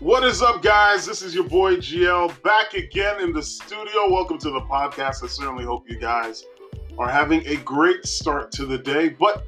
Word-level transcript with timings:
What 0.00 0.24
is 0.24 0.40
up, 0.40 0.62
guys? 0.62 1.04
This 1.04 1.20
is 1.20 1.34
your 1.34 1.44
boy 1.44 1.76
GL 1.76 2.42
back 2.42 2.72
again 2.72 3.20
in 3.20 3.34
the 3.34 3.42
studio. 3.42 4.10
Welcome 4.10 4.38
to 4.38 4.50
the 4.50 4.62
podcast. 4.62 5.22
I 5.22 5.26
certainly 5.26 5.64
hope 5.64 5.90
you 5.90 5.98
guys 5.98 6.46
are 6.96 7.06
having 7.06 7.46
a 7.46 7.56
great 7.56 8.06
start 8.06 8.50
to 8.52 8.64
the 8.64 8.78
day. 8.78 9.10
But 9.10 9.44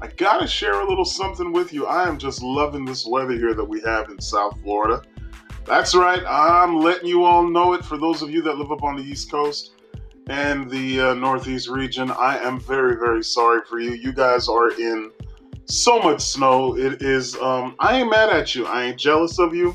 I 0.00 0.06
gotta 0.06 0.46
share 0.46 0.80
a 0.80 0.88
little 0.88 1.04
something 1.04 1.50
with 1.52 1.72
you. 1.72 1.86
I 1.86 2.08
am 2.08 2.18
just 2.18 2.40
loving 2.40 2.84
this 2.84 3.04
weather 3.04 3.32
here 3.32 3.52
that 3.54 3.64
we 3.64 3.80
have 3.80 4.08
in 4.08 4.20
South 4.20 4.56
Florida. 4.62 5.02
That's 5.64 5.92
right, 5.92 6.22
I'm 6.24 6.78
letting 6.78 7.08
you 7.08 7.24
all 7.24 7.42
know 7.42 7.72
it. 7.72 7.84
For 7.84 7.98
those 7.98 8.22
of 8.22 8.30
you 8.30 8.42
that 8.42 8.58
live 8.58 8.70
up 8.70 8.84
on 8.84 8.94
the 8.94 9.02
East 9.02 9.28
Coast 9.28 9.72
and 10.28 10.70
the 10.70 11.00
uh, 11.00 11.14
Northeast 11.14 11.68
region, 11.68 12.12
I 12.12 12.38
am 12.38 12.60
very, 12.60 12.94
very 12.94 13.24
sorry 13.24 13.62
for 13.68 13.80
you. 13.80 13.90
You 13.94 14.12
guys 14.12 14.48
are 14.48 14.70
in 14.70 15.10
so 15.64 15.98
much 15.98 16.20
snow. 16.20 16.78
It 16.78 17.02
is, 17.02 17.34
um, 17.38 17.74
I 17.80 17.98
ain't 17.98 18.10
mad 18.10 18.30
at 18.30 18.54
you. 18.54 18.66
I 18.66 18.84
ain't 18.84 19.00
jealous 19.00 19.40
of 19.40 19.52
you. 19.52 19.74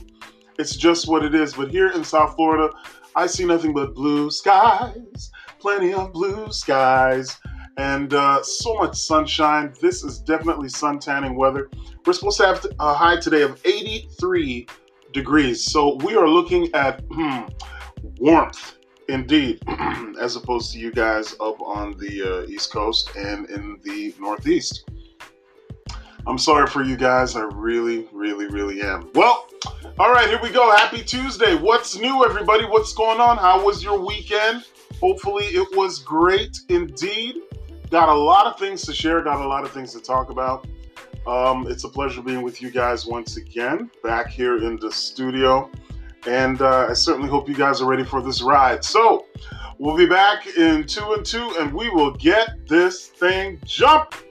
It's 0.61 0.75
just 0.75 1.07
what 1.07 1.25
it 1.25 1.33
is. 1.33 1.55
But 1.55 1.71
here 1.71 1.89
in 1.89 2.03
South 2.03 2.35
Florida, 2.35 2.71
I 3.15 3.25
see 3.25 3.45
nothing 3.45 3.73
but 3.73 3.95
blue 3.95 4.29
skies, 4.29 5.31
plenty 5.57 5.91
of 5.91 6.13
blue 6.13 6.51
skies, 6.51 7.35
and 7.77 8.13
uh, 8.13 8.43
so 8.43 8.75
much 8.75 8.95
sunshine. 8.95 9.73
This 9.81 10.03
is 10.03 10.19
definitely 10.19 10.69
sun 10.69 10.99
tanning 10.99 11.35
weather. 11.35 11.67
We're 12.05 12.13
supposed 12.13 12.37
to 12.37 12.45
have 12.45 12.63
a 12.79 12.93
high 12.93 13.19
today 13.19 13.41
of 13.41 13.59
83 13.65 14.67
degrees. 15.13 15.63
So 15.63 15.95
we 15.95 16.15
are 16.15 16.29
looking 16.29 16.71
at 16.75 17.01
hmm, 17.11 17.47
warmth 18.19 18.75
indeed, 19.09 19.63
as 20.21 20.35
opposed 20.35 20.73
to 20.73 20.79
you 20.79 20.91
guys 20.91 21.33
up 21.39 21.59
on 21.59 21.97
the 21.97 22.43
uh, 22.43 22.47
East 22.47 22.71
Coast 22.71 23.09
and 23.15 23.49
in 23.49 23.79
the 23.83 24.13
Northeast. 24.19 24.87
I'm 26.27 26.37
sorry 26.37 26.67
for 26.67 26.83
you 26.83 26.95
guys. 26.95 27.35
I 27.35 27.41
really, 27.41 28.07
really, 28.11 28.45
really 28.47 28.81
am. 28.81 29.09
Well, 29.15 29.47
all 29.97 30.11
right, 30.11 30.29
here 30.29 30.39
we 30.41 30.51
go. 30.51 30.75
Happy 30.75 31.01
Tuesday. 31.01 31.55
What's 31.55 31.97
new, 31.97 32.23
everybody? 32.23 32.63
What's 32.65 32.93
going 32.93 33.19
on? 33.19 33.37
How 33.37 33.65
was 33.65 33.83
your 33.83 33.99
weekend? 33.99 34.65
Hopefully, 34.99 35.45
it 35.45 35.75
was 35.75 35.99
great 35.99 36.59
indeed. 36.69 37.37
Got 37.89 38.09
a 38.09 38.13
lot 38.13 38.45
of 38.45 38.59
things 38.59 38.83
to 38.83 38.93
share, 38.93 39.21
got 39.21 39.43
a 39.43 39.47
lot 39.47 39.63
of 39.63 39.71
things 39.71 39.93
to 39.93 39.99
talk 39.99 40.29
about. 40.29 40.67
Um, 41.25 41.67
it's 41.67 41.85
a 41.85 41.89
pleasure 41.89 42.21
being 42.21 42.43
with 42.43 42.61
you 42.61 42.69
guys 42.69 43.05
once 43.05 43.37
again, 43.37 43.89
back 44.03 44.27
here 44.27 44.57
in 44.57 44.77
the 44.77 44.91
studio. 44.91 45.71
And 46.27 46.61
uh, 46.61 46.87
I 46.89 46.93
certainly 46.93 47.29
hope 47.29 47.49
you 47.49 47.55
guys 47.55 47.81
are 47.81 47.89
ready 47.89 48.03
for 48.03 48.21
this 48.21 48.43
ride. 48.43 48.85
So, 48.85 49.25
we'll 49.79 49.97
be 49.97 50.05
back 50.05 50.45
in 50.55 50.85
two 50.85 51.13
and 51.13 51.25
two, 51.25 51.55
and 51.59 51.73
we 51.73 51.89
will 51.89 52.11
get 52.11 52.67
this 52.67 53.07
thing 53.07 53.59
jumping. 53.65 54.30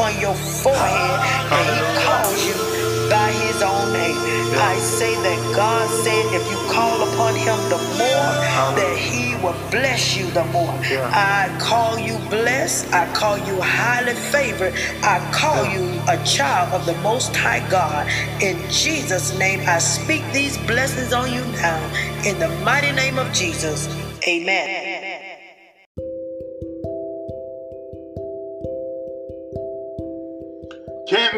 upon 0.00 0.18
your 0.18 0.34
forehead, 0.34 1.20
and 1.52 1.64
He 1.76 2.04
calls 2.04 2.46
you 2.46 2.54
by 3.10 3.30
His 3.44 3.60
own 3.62 3.92
name. 3.92 4.16
I 4.56 4.76
say 4.76 5.14
that 5.14 5.54
God 5.54 5.86
said 5.90 6.24
if 6.32 6.50
you 6.50 6.56
call 6.72 7.02
upon 7.12 7.34
Him 7.34 7.58
the 7.68 7.76
more, 8.00 8.32
that 8.80 8.96
He 8.96 9.34
will 9.44 9.56
bless 9.70 10.16
you 10.16 10.30
the 10.30 10.44
more. 10.46 10.72
I 11.12 11.54
call 11.60 11.98
you 11.98 12.16
blessed. 12.30 12.92
I 12.94 13.12
call 13.12 13.36
you 13.36 13.60
highly 13.60 14.14
favored. 14.14 14.72
I 15.02 15.18
call 15.32 15.66
you 15.66 16.00
a 16.08 16.16
child 16.24 16.72
of 16.72 16.86
the 16.86 16.96
Most 17.02 17.36
High 17.36 17.68
God. 17.68 18.08
In 18.40 18.56
Jesus' 18.70 19.38
name, 19.38 19.60
I 19.68 19.78
speak 19.80 20.24
these 20.32 20.56
blessings 20.66 21.12
on 21.12 21.30
you 21.30 21.44
now. 21.60 21.80
In 22.24 22.38
the 22.38 22.48
mighty 22.64 22.92
name 22.92 23.18
of 23.18 23.30
Jesus. 23.34 23.86
Amen. 24.26 24.89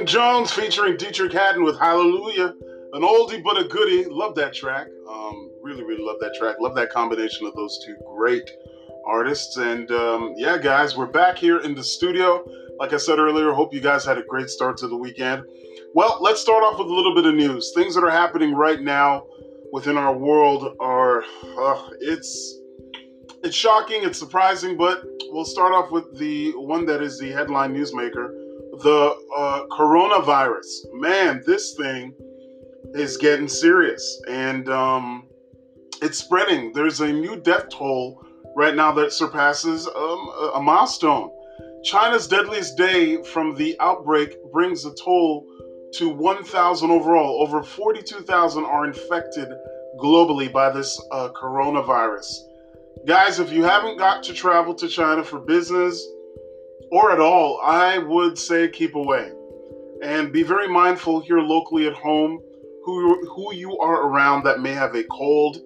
Jones 0.06 0.52
featuring 0.52 0.96
Deitrick 0.96 1.32
Haddon 1.32 1.64
with 1.64 1.78
Hallelujah. 1.78 2.54
An 2.92 3.02
oldie 3.02 3.42
but 3.42 3.58
a 3.58 3.64
goodie. 3.64 4.04
Love 4.04 4.34
that 4.34 4.52
track. 4.52 4.88
Um, 5.08 5.50
really, 5.62 5.84
really 5.84 6.02
love 6.02 6.16
that 6.20 6.34
track. 6.38 6.56
Love 6.60 6.74
that 6.74 6.90
combination 6.90 7.46
of 7.46 7.54
those 7.54 7.82
two 7.84 7.96
great 8.16 8.48
artists. 9.06 9.56
And 9.56 9.90
um, 9.90 10.34
yeah, 10.36 10.58
guys, 10.58 10.96
we're 10.96 11.06
back 11.06 11.38
here 11.38 11.60
in 11.60 11.74
the 11.74 11.84
studio. 11.84 12.44
Like 12.78 12.92
I 12.92 12.96
said 12.96 13.18
earlier, 13.18 13.52
hope 13.52 13.72
you 13.72 13.80
guys 13.80 14.04
had 14.04 14.18
a 14.18 14.22
great 14.22 14.50
start 14.50 14.76
to 14.78 14.88
the 14.88 14.96
weekend. 14.96 15.44
Well, 15.94 16.18
let's 16.20 16.40
start 16.40 16.62
off 16.64 16.78
with 16.78 16.88
a 16.88 16.94
little 16.94 17.14
bit 17.14 17.26
of 17.26 17.34
news. 17.34 17.72
Things 17.74 17.94
that 17.94 18.04
are 18.04 18.10
happening 18.10 18.54
right 18.54 18.80
now 18.80 19.26
within 19.72 19.96
our 19.96 20.16
world 20.16 20.76
are 20.80 21.22
uh, 21.58 21.88
it's 22.00 22.58
it's 23.44 23.56
shocking, 23.56 24.04
it's 24.04 24.18
surprising, 24.18 24.76
but 24.76 25.02
we'll 25.30 25.44
start 25.44 25.72
off 25.72 25.90
with 25.90 26.18
the 26.18 26.52
one 26.52 26.86
that 26.86 27.02
is 27.02 27.18
the 27.18 27.30
headline 27.30 27.74
newsmaker 27.74 28.41
the 28.82 29.16
uh, 29.36 29.64
coronavirus. 29.70 30.66
Man, 30.92 31.42
this 31.46 31.74
thing 31.74 32.14
is 32.94 33.16
getting 33.16 33.48
serious 33.48 34.20
and 34.28 34.68
um, 34.68 35.28
it's 36.02 36.18
spreading. 36.18 36.72
There's 36.72 37.00
a 37.00 37.12
new 37.12 37.40
death 37.40 37.68
toll 37.70 38.24
right 38.56 38.74
now 38.74 38.92
that 38.92 39.12
surpasses 39.12 39.86
um, 39.86 40.30
a 40.54 40.60
milestone. 40.60 41.30
China's 41.84 42.28
deadliest 42.28 42.76
day 42.76 43.22
from 43.22 43.54
the 43.56 43.76
outbreak 43.80 44.36
brings 44.52 44.84
the 44.84 44.96
toll 45.02 45.46
to 45.94 46.08
1,000 46.08 46.90
overall. 46.90 47.42
Over 47.42 47.62
42,000 47.62 48.64
are 48.64 48.86
infected 48.86 49.48
globally 49.98 50.52
by 50.52 50.70
this 50.70 51.00
uh, 51.10 51.28
coronavirus. 51.30 52.26
Guys, 53.06 53.40
if 53.40 53.52
you 53.52 53.64
haven't 53.64 53.98
got 53.98 54.22
to 54.24 54.32
travel 54.32 54.74
to 54.74 54.88
China 54.88 55.24
for 55.24 55.40
business, 55.40 56.06
or 56.92 57.10
at 57.10 57.20
all, 57.20 57.58
I 57.64 57.96
would 57.96 58.38
say 58.38 58.68
keep 58.68 58.94
away. 58.94 59.32
And 60.02 60.30
be 60.30 60.42
very 60.42 60.68
mindful 60.68 61.20
here 61.20 61.40
locally 61.40 61.86
at 61.86 61.94
home 61.94 62.38
who, 62.84 63.26
who 63.34 63.54
you 63.54 63.78
are 63.78 64.06
around 64.06 64.44
that 64.44 64.60
may 64.60 64.74
have 64.74 64.94
a 64.94 65.02
cold, 65.04 65.56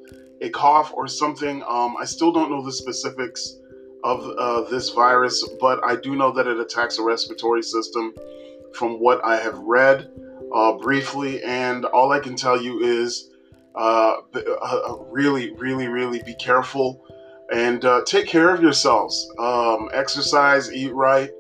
a 0.41 0.51
cough, 0.51 0.93
or 0.95 1.09
something. 1.09 1.65
Um, 1.67 1.97
I 1.99 2.05
still 2.05 2.31
don't 2.31 2.49
know 2.49 2.65
the 2.65 2.71
specifics 2.71 3.57
of 4.05 4.23
uh, 4.39 4.71
this 4.71 4.91
virus, 4.91 5.45
but 5.59 5.85
I 5.85 5.97
do 5.97 6.15
know 6.15 6.31
that 6.31 6.47
it 6.47 6.61
attacks 6.61 6.97
the 6.97 7.03
respiratory 7.03 7.63
system 7.63 8.15
from 8.75 9.01
what 9.01 9.25
I 9.25 9.37
have 9.37 9.59
read 9.59 10.09
uh, 10.55 10.75
briefly. 10.75 11.43
And 11.43 11.87
all 11.87 12.13
I 12.13 12.21
can 12.21 12.37
tell 12.37 12.61
you 12.61 12.79
is 12.85 13.31
uh, 13.75 14.19
uh 14.33 14.97
really, 15.11 15.55
really, 15.55 15.89
really 15.89 16.23
be 16.23 16.37
careful 16.37 17.06
and 17.53 17.85
uh, 17.85 18.03
take 18.07 18.27
care 18.27 18.55
of 18.55 18.63
yourselves. 18.63 19.31
Um, 19.39 19.89
exercise, 19.93 20.73
eat 20.73 20.95
right, 20.95 21.31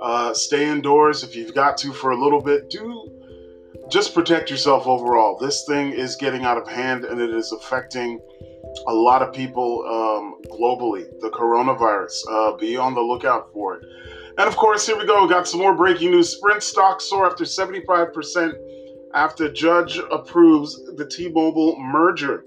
uh, 0.00 0.32
stay 0.34 0.68
indoors 0.68 1.24
if 1.24 1.34
you've 1.34 1.54
got 1.54 1.76
to 1.78 1.92
for 1.92 2.10
a 2.10 2.16
little 2.16 2.40
bit. 2.40 2.70
Do 2.70 3.14
just 3.90 4.14
protect 4.14 4.50
yourself 4.50 4.86
overall. 4.86 5.38
This 5.38 5.64
thing 5.64 5.92
is 5.92 6.16
getting 6.16 6.44
out 6.44 6.58
of 6.58 6.68
hand 6.68 7.04
and 7.04 7.20
it 7.20 7.30
is 7.30 7.52
affecting 7.52 8.20
a 8.86 8.92
lot 8.92 9.22
of 9.22 9.32
people 9.32 9.82
um, 9.86 10.34
globally. 10.50 11.06
The 11.20 11.30
coronavirus. 11.30 12.14
Uh, 12.30 12.56
be 12.56 12.76
on 12.76 12.94
the 12.94 13.00
lookout 13.00 13.52
for 13.52 13.76
it. 13.76 13.84
And 14.38 14.46
of 14.46 14.56
course, 14.56 14.86
here 14.86 14.96
we 14.96 15.06
go. 15.06 15.26
Got 15.26 15.48
some 15.48 15.60
more 15.60 15.74
breaking 15.74 16.10
news. 16.10 16.36
Sprint 16.36 16.62
stock 16.62 17.00
soar 17.00 17.26
after 17.26 17.44
75% 17.44 18.52
after 19.14 19.50
judge 19.50 19.98
approves 20.12 20.80
the 20.96 21.06
T-Mobile 21.06 21.76
merger. 21.80 22.44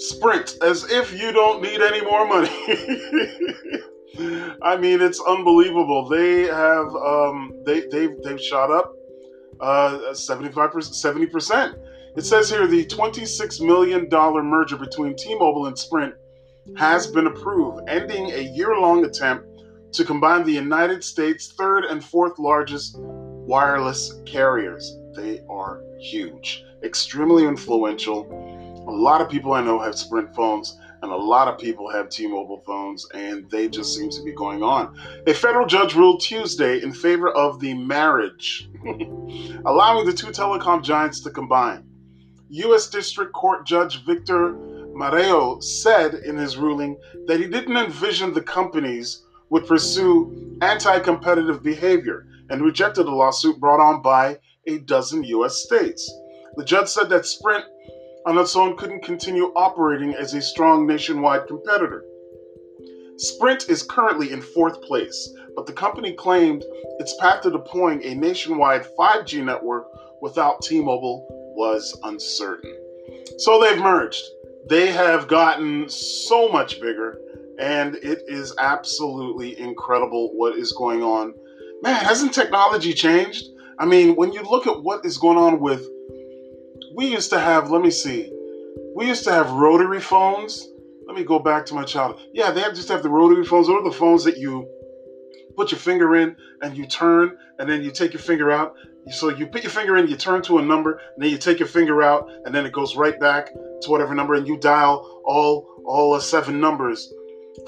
Sprint, 0.00 0.56
as 0.62 0.90
if 0.90 1.12
you 1.12 1.32
don't 1.32 1.62
need 1.62 1.80
any 1.80 2.02
more 2.02 2.26
money. 2.26 2.48
I 4.62 4.76
mean, 4.76 5.00
it's 5.00 5.20
unbelievable. 5.20 6.08
They 6.08 6.42
have 6.42 6.94
um, 6.94 7.52
they 7.64 7.86
they've 7.90 8.16
they've 8.22 8.40
shot 8.40 8.70
up 8.70 8.94
uh, 9.60 10.14
75 10.14 10.84
70 10.84 11.26
percent. 11.26 11.76
It 12.16 12.24
says 12.24 12.50
here 12.50 12.66
the 12.66 12.84
26 12.86 13.60
million 13.60 14.08
dollar 14.08 14.42
merger 14.42 14.76
between 14.76 15.16
T-Mobile 15.16 15.66
and 15.66 15.78
Sprint 15.78 16.14
has 16.76 17.06
been 17.06 17.26
approved, 17.26 17.88
ending 17.88 18.32
a 18.32 18.40
year-long 18.40 19.04
attempt 19.04 19.46
to 19.92 20.04
combine 20.04 20.44
the 20.44 20.52
United 20.52 21.04
States' 21.04 21.52
third 21.52 21.84
and 21.84 22.04
fourth 22.04 22.38
largest 22.38 22.96
wireless 22.98 24.20
carriers. 24.26 24.96
They 25.14 25.40
are 25.48 25.82
huge, 26.00 26.64
extremely 26.82 27.44
influential 27.44 28.49
a 28.90 29.00
lot 29.00 29.20
of 29.20 29.30
people 29.30 29.52
I 29.52 29.62
know 29.62 29.78
have 29.78 29.96
Sprint 29.96 30.34
phones, 30.34 30.76
and 31.02 31.12
a 31.12 31.16
lot 31.16 31.46
of 31.46 31.58
people 31.58 31.88
have 31.90 32.10
T 32.10 32.26
Mobile 32.26 32.62
phones, 32.66 33.06
and 33.14 33.48
they 33.48 33.68
just 33.68 33.96
seem 33.96 34.10
to 34.10 34.22
be 34.22 34.32
going 34.32 34.62
on. 34.64 34.98
A 35.26 35.32
federal 35.32 35.66
judge 35.66 35.94
ruled 35.94 36.20
Tuesday 36.20 36.82
in 36.82 36.92
favor 36.92 37.30
of 37.30 37.60
the 37.60 37.72
marriage, 37.74 38.68
allowing 39.64 40.06
the 40.06 40.12
two 40.12 40.28
telecom 40.28 40.82
giants 40.82 41.20
to 41.20 41.30
combine. 41.30 41.84
U.S. 42.48 42.90
District 42.90 43.32
Court 43.32 43.64
Judge 43.64 44.04
Victor 44.04 44.54
Marrero 44.92 45.62
said 45.62 46.14
in 46.14 46.36
his 46.36 46.56
ruling 46.56 46.98
that 47.28 47.38
he 47.38 47.46
didn't 47.46 47.76
envision 47.76 48.34
the 48.34 48.42
companies 48.42 49.22
would 49.50 49.68
pursue 49.68 50.58
anti 50.60 50.98
competitive 50.98 51.62
behavior 51.62 52.26
and 52.50 52.60
rejected 52.60 53.06
a 53.06 53.14
lawsuit 53.14 53.60
brought 53.60 53.80
on 53.80 54.02
by 54.02 54.38
a 54.66 54.78
dozen 54.78 55.22
U.S. 55.22 55.62
states. 55.62 56.12
The 56.56 56.64
judge 56.64 56.88
said 56.88 57.08
that 57.10 57.24
Sprint 57.24 57.64
on 58.26 58.38
its 58.38 58.56
own 58.56 58.76
couldn't 58.76 59.02
continue 59.02 59.52
operating 59.56 60.14
as 60.14 60.34
a 60.34 60.42
strong 60.42 60.86
nationwide 60.86 61.46
competitor. 61.46 62.04
Sprint 63.16 63.68
is 63.68 63.82
currently 63.82 64.32
in 64.32 64.40
fourth 64.40 64.80
place, 64.82 65.32
but 65.54 65.66
the 65.66 65.72
company 65.72 66.12
claimed 66.12 66.64
its 66.98 67.14
path 67.20 67.42
to 67.42 67.50
deploying 67.50 68.02
a 68.02 68.14
nationwide 68.14 68.86
5G 68.98 69.44
network 69.44 69.86
without 70.22 70.62
T 70.62 70.80
Mobile 70.80 71.26
was 71.56 71.98
uncertain. 72.04 72.74
So 73.38 73.60
they've 73.60 73.78
merged. 73.78 74.24
They 74.68 74.92
have 74.92 75.28
gotten 75.28 75.88
so 75.88 76.48
much 76.48 76.80
bigger, 76.80 77.20
and 77.58 77.96
it 77.96 78.22
is 78.26 78.54
absolutely 78.58 79.58
incredible 79.58 80.32
what 80.34 80.56
is 80.56 80.72
going 80.72 81.02
on. 81.02 81.34
Man, 81.82 82.02
hasn't 82.04 82.32
technology 82.32 82.92
changed? 82.92 83.44
I 83.78 83.86
mean, 83.86 84.14
when 84.16 84.32
you 84.32 84.42
look 84.42 84.66
at 84.66 84.82
what 84.82 85.04
is 85.04 85.18
going 85.18 85.38
on 85.38 85.60
with 85.60 85.86
we 86.94 87.06
used 87.06 87.30
to 87.30 87.38
have, 87.38 87.70
let 87.70 87.82
me 87.82 87.90
see, 87.90 88.32
we 88.94 89.06
used 89.06 89.24
to 89.24 89.32
have 89.32 89.50
rotary 89.50 90.00
phones. 90.00 90.68
Let 91.06 91.16
me 91.16 91.24
go 91.24 91.38
back 91.38 91.66
to 91.66 91.74
my 91.74 91.84
childhood. 91.84 92.24
Yeah, 92.32 92.50
they 92.50 92.60
have 92.60 92.74
just 92.74 92.88
have 92.88 93.02
the 93.02 93.08
rotary 93.08 93.44
phones. 93.44 93.66
Those 93.66 93.80
are 93.80 93.84
the 93.84 93.96
phones 93.96 94.24
that 94.24 94.38
you 94.38 94.68
put 95.56 95.72
your 95.72 95.78
finger 95.78 96.16
in 96.16 96.36
and 96.62 96.76
you 96.76 96.86
turn, 96.86 97.36
and 97.58 97.68
then 97.68 97.82
you 97.82 97.90
take 97.90 98.12
your 98.12 98.22
finger 98.22 98.50
out. 98.50 98.74
So 99.10 99.28
you 99.30 99.46
put 99.46 99.62
your 99.62 99.70
finger 99.70 99.96
in, 99.96 100.08
you 100.08 100.16
turn 100.16 100.42
to 100.42 100.58
a 100.58 100.62
number, 100.62 101.00
and 101.14 101.22
then 101.22 101.30
you 101.30 101.38
take 101.38 101.58
your 101.58 101.68
finger 101.68 102.02
out, 102.02 102.30
and 102.44 102.54
then 102.54 102.64
it 102.64 102.72
goes 102.72 102.96
right 102.96 103.18
back 103.18 103.52
to 103.52 103.90
whatever 103.90 104.14
number, 104.14 104.34
and 104.34 104.46
you 104.46 104.58
dial 104.58 105.22
all 105.24 105.66
all 105.84 106.20
seven 106.20 106.60
numbers 106.60 107.12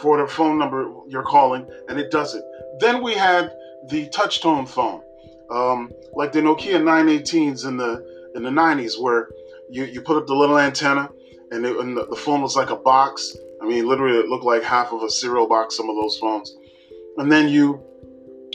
for 0.01 0.19
the 0.19 0.27
phone 0.27 0.59
number 0.59 0.93
you're 1.09 1.25
calling, 1.25 1.67
and 1.89 1.99
it 1.99 2.11
does 2.11 2.35
it. 2.35 2.45
Then 2.79 3.03
we 3.03 3.15
had 3.15 3.53
the 3.89 4.09
touch 4.11 4.41
tone 4.41 4.67
phone, 4.67 5.03
um, 5.51 5.91
like 6.15 6.33
the 6.33 6.41
Nokia 6.41 6.81
918s 6.81 7.67
and 7.67 7.81
the 7.81 8.12
in 8.35 8.43
the 8.43 8.51
90s 8.51 9.01
where 9.01 9.29
you, 9.71 9.85
you 9.85 10.01
put 10.01 10.17
up 10.17 10.27
the 10.27 10.35
little 10.35 10.59
antenna 10.59 11.11
and, 11.51 11.65
it, 11.67 11.77
and 11.77 11.97
the, 11.97 12.07
the 12.07 12.17
phone 12.17 12.41
was 12.41 12.57
like 12.57 12.71
a 12.71 12.77
box. 12.77 13.37
I 13.63 13.67
mean, 13.67 13.87
literally, 13.87 14.19
it 14.19 14.29
looked 14.29 14.45
like 14.45 14.63
half 14.63 14.93
of 14.93 15.03
a 15.03 15.11
cereal 15.11 15.47
box, 15.47 15.77
some 15.77 15.89
of 15.89 15.97
those 15.97 16.19
phones. 16.19 16.55
And 17.19 17.31
then 17.31 17.49
you 17.49 17.83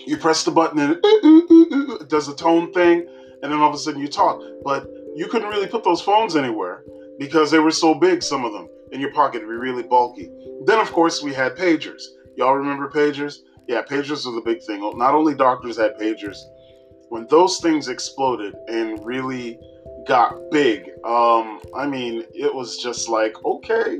you 0.06 0.18
press 0.18 0.44
the 0.44 0.52
button 0.52 0.80
and 0.80 1.00
it, 1.04 2.10
does 2.10 2.30
a 2.30 2.36
tone 2.36 2.72
thing, 2.72 3.06
and 3.44 3.52
then 3.52 3.60
all 3.60 3.70
of 3.70 3.76
a 3.76 3.78
sudden 3.78 4.00
you 4.00 4.08
talk. 4.08 4.42
But 4.64 4.88
you 5.16 5.28
couldn't 5.28 5.50
really 5.50 5.68
put 5.68 5.84
those 5.84 6.02
phones 6.02 6.36
anywhere 6.36 6.84
because 7.20 7.52
they 7.52 7.60
were 7.60 7.72
so 7.72 7.94
big, 7.94 8.24
some 8.24 8.46
of 8.46 8.54
them, 8.54 8.70
in 8.92 9.02
your 9.02 9.12
pocket, 9.12 9.38
it'd 9.38 9.50
be 9.50 9.56
really 9.56 9.84
bulky. 9.84 10.32
Then, 10.66 10.80
of 10.80 10.92
course, 10.92 11.22
we 11.22 11.34
had 11.34 11.56
pagers. 11.56 12.04
Y'all 12.36 12.56
remember 12.56 12.90
pagers? 12.90 13.40
Yeah, 13.68 13.82
pagers 13.82 14.26
were 14.26 14.32
the 14.32 14.42
big 14.46 14.62
thing. 14.64 14.80
Not 14.98 15.14
only 15.14 15.36
doctors 15.36 15.78
had 15.78 15.98
pagers, 15.98 16.38
when 17.10 17.28
those 17.28 17.60
things 17.60 17.88
exploded 17.88 18.56
and 18.68 19.04
really 19.06 19.60
got 20.08 20.52
big, 20.52 20.90
um, 21.06 21.62
I 21.76 21.88
mean, 21.88 22.26
it 22.34 22.54
was 22.54 22.78
just 22.78 23.10
like, 23.10 23.36
okay, 23.46 24.00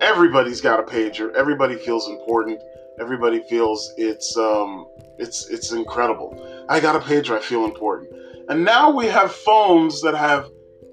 everybody's 0.00 0.60
got 0.60 0.80
a 0.80 0.82
pager. 0.82 1.34
Everybody 1.34 1.76
feels 1.76 2.08
important. 2.08 2.60
Everybody 3.00 3.42
feels 3.48 3.92
it's 3.96 4.36
um, 4.36 4.86
it's 5.18 5.48
it's 5.48 5.72
incredible. 5.72 6.64
I 6.68 6.80
got 6.80 6.96
a 6.96 7.00
pager. 7.00 7.36
I 7.36 7.40
feel 7.40 7.64
important. 7.64 8.10
And 8.48 8.64
now 8.64 8.90
we 8.90 9.06
have 9.06 9.32
phones 9.32 10.00
that 10.02 10.14
have 10.14 10.50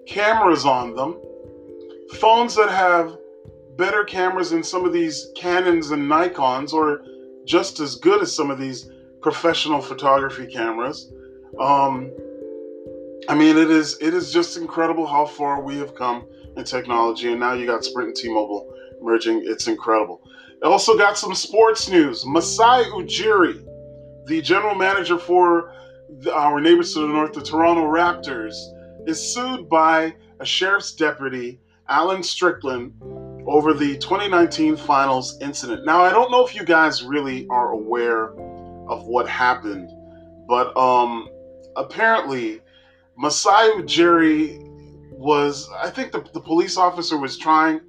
cameras 0.07 0.65
on 0.65 0.95
them. 0.95 1.19
Phones 2.15 2.55
that 2.55 2.69
have 2.69 3.17
better 3.77 4.03
cameras 4.03 4.51
than 4.51 4.63
some 4.63 4.85
of 4.85 4.93
these 4.93 5.31
Canons 5.35 5.91
and 5.91 6.09
Nikons, 6.09 6.73
or 6.73 7.03
just 7.45 7.79
as 7.79 7.95
good 7.95 8.21
as 8.21 8.35
some 8.35 8.51
of 8.51 8.59
these 8.59 8.89
professional 9.21 9.81
photography 9.81 10.45
cameras. 10.45 11.11
Um, 11.59 12.11
I 13.29 13.35
mean, 13.35 13.57
it 13.57 13.69
is 13.69 13.97
it 14.01 14.13
is 14.13 14.33
just 14.33 14.57
incredible 14.57 15.07
how 15.07 15.25
far 15.25 15.61
we 15.61 15.77
have 15.77 15.95
come 15.95 16.27
in 16.57 16.63
technology, 16.63 17.31
and 17.31 17.39
now 17.39 17.53
you 17.53 17.65
got 17.65 17.83
Sprint 17.83 18.09
and 18.09 18.15
T-Mobile 18.15 18.73
merging. 19.01 19.43
It's 19.45 19.67
incredible. 19.67 20.21
Also 20.63 20.97
got 20.97 21.17
some 21.17 21.35
sports 21.35 21.89
news. 21.89 22.25
Masai 22.25 22.85
Ujiri, 22.91 23.65
the 24.25 24.41
general 24.41 24.75
manager 24.75 25.17
for 25.17 25.73
the, 26.19 26.33
our 26.33 26.61
neighbors 26.61 26.93
to 26.93 27.01
the 27.01 27.07
north, 27.07 27.33
the 27.33 27.41
Toronto 27.41 27.83
Raptors, 27.83 28.55
is 29.07 29.33
sued 29.33 29.67
by 29.69 30.15
a 30.39 30.45
sheriff's 30.45 30.93
deputy, 30.93 31.59
Alan 31.89 32.23
Strickland, 32.23 32.93
over 33.45 33.73
the 33.73 33.97
2019 33.97 34.77
finals 34.77 35.37
incident. 35.41 35.85
Now, 35.85 36.01
I 36.01 36.11
don't 36.11 36.31
know 36.31 36.45
if 36.45 36.55
you 36.55 36.63
guys 36.63 37.03
really 37.03 37.45
are 37.49 37.71
aware 37.71 38.33
of 38.87 39.05
what 39.05 39.27
happened, 39.27 39.89
but 40.47 40.75
um, 40.77 41.27
apparently, 41.75 42.61
Masai 43.17 43.71
Ujiri 43.71 44.59
was, 45.11 45.69
I 45.81 45.89
think 45.89 46.11
the, 46.11 46.25
the 46.33 46.41
police 46.41 46.77
officer 46.77 47.17
was 47.17 47.37
trying 47.37 47.81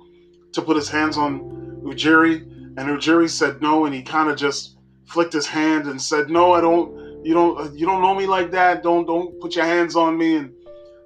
to 0.53 0.63
put 0.63 0.77
his 0.77 0.89
hands 0.89 1.17
on 1.17 1.81
Ujiri, 1.85 2.43
and 2.77 2.79
Ujiri 2.79 3.29
said 3.29 3.61
no, 3.61 3.85
and 3.85 3.95
he 3.95 4.03
kind 4.03 4.31
of 4.31 4.37
just 4.37 4.77
flicked 5.07 5.33
his 5.33 5.47
hand 5.47 5.87
and 5.87 6.01
said, 6.01 6.31
"No, 6.31 6.53
I 6.53 6.61
don't. 6.61 7.25
You 7.25 7.35
don't. 7.35 7.79
You 7.79 7.87
don't 7.87 8.03
know 8.03 8.15
me 8.15 8.27
like 8.27 8.51
that. 8.53 8.83
Don't 8.83 9.07
don't 9.07 9.39
put 9.41 9.55
your 9.55 9.65
hands 9.65 9.97
on 9.97 10.17
me 10.17 10.37
and 10.37 10.53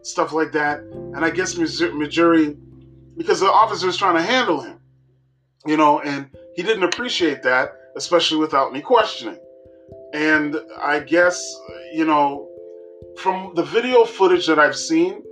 stuff 0.02 0.32
like 0.32 0.52
that." 0.52 0.80
And 0.80 1.24
I 1.24 1.30
guess 1.30 1.54
Ujiri, 1.54 2.56
because 3.16 3.40
the 3.40 3.50
officer 3.50 3.86
was 3.86 3.96
trying 3.96 4.16
to 4.16 4.22
handle 4.22 4.60
him, 4.60 4.78
you 5.66 5.76
know, 5.76 6.00
and 6.00 6.30
he 6.54 6.62
didn't 6.62 6.84
appreciate 6.84 7.42
that, 7.42 7.72
especially 7.96 8.38
without 8.38 8.70
any 8.70 8.80
questioning. 8.80 9.38
And 10.14 10.56
I 10.80 11.00
guess 11.00 11.38
you 11.92 12.04
know, 12.04 12.47
from 13.18 13.52
the 13.54 13.64
video 13.64 14.04
footage 14.04 14.46
that 14.46 14.58
I've 14.58 14.76
seen, 14.76 15.22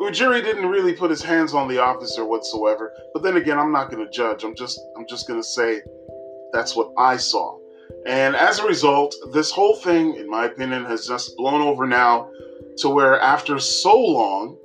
Ujiri 0.00 0.42
didn't 0.42 0.66
really 0.66 0.92
put 0.92 1.10
his 1.10 1.22
hands 1.22 1.54
on 1.54 1.68
the 1.68 1.78
officer 1.78 2.24
whatsoever. 2.24 2.92
But 3.12 3.22
then 3.22 3.36
again, 3.36 3.58
I'm 3.58 3.72
not 3.72 3.90
going 3.90 4.04
to 4.04 4.10
judge. 4.10 4.44
I'm 4.44 4.54
just 4.54 4.80
I'm 4.96 5.06
just 5.08 5.26
going 5.28 5.40
to 5.40 5.46
say 5.46 5.80
that's 6.52 6.76
what 6.76 6.92
I 6.98 7.16
saw. 7.16 7.58
And 8.06 8.34
as 8.34 8.58
a 8.58 8.66
result, 8.66 9.14
this 9.32 9.50
whole 9.50 9.76
thing, 9.76 10.14
in 10.16 10.28
my 10.28 10.46
opinion, 10.46 10.84
has 10.86 11.06
just 11.06 11.36
blown 11.36 11.60
over 11.60 11.86
now 11.86 12.30
to 12.78 12.88
where 12.88 13.20
after 13.20 13.58
so 13.58 13.96
long, 13.96 14.56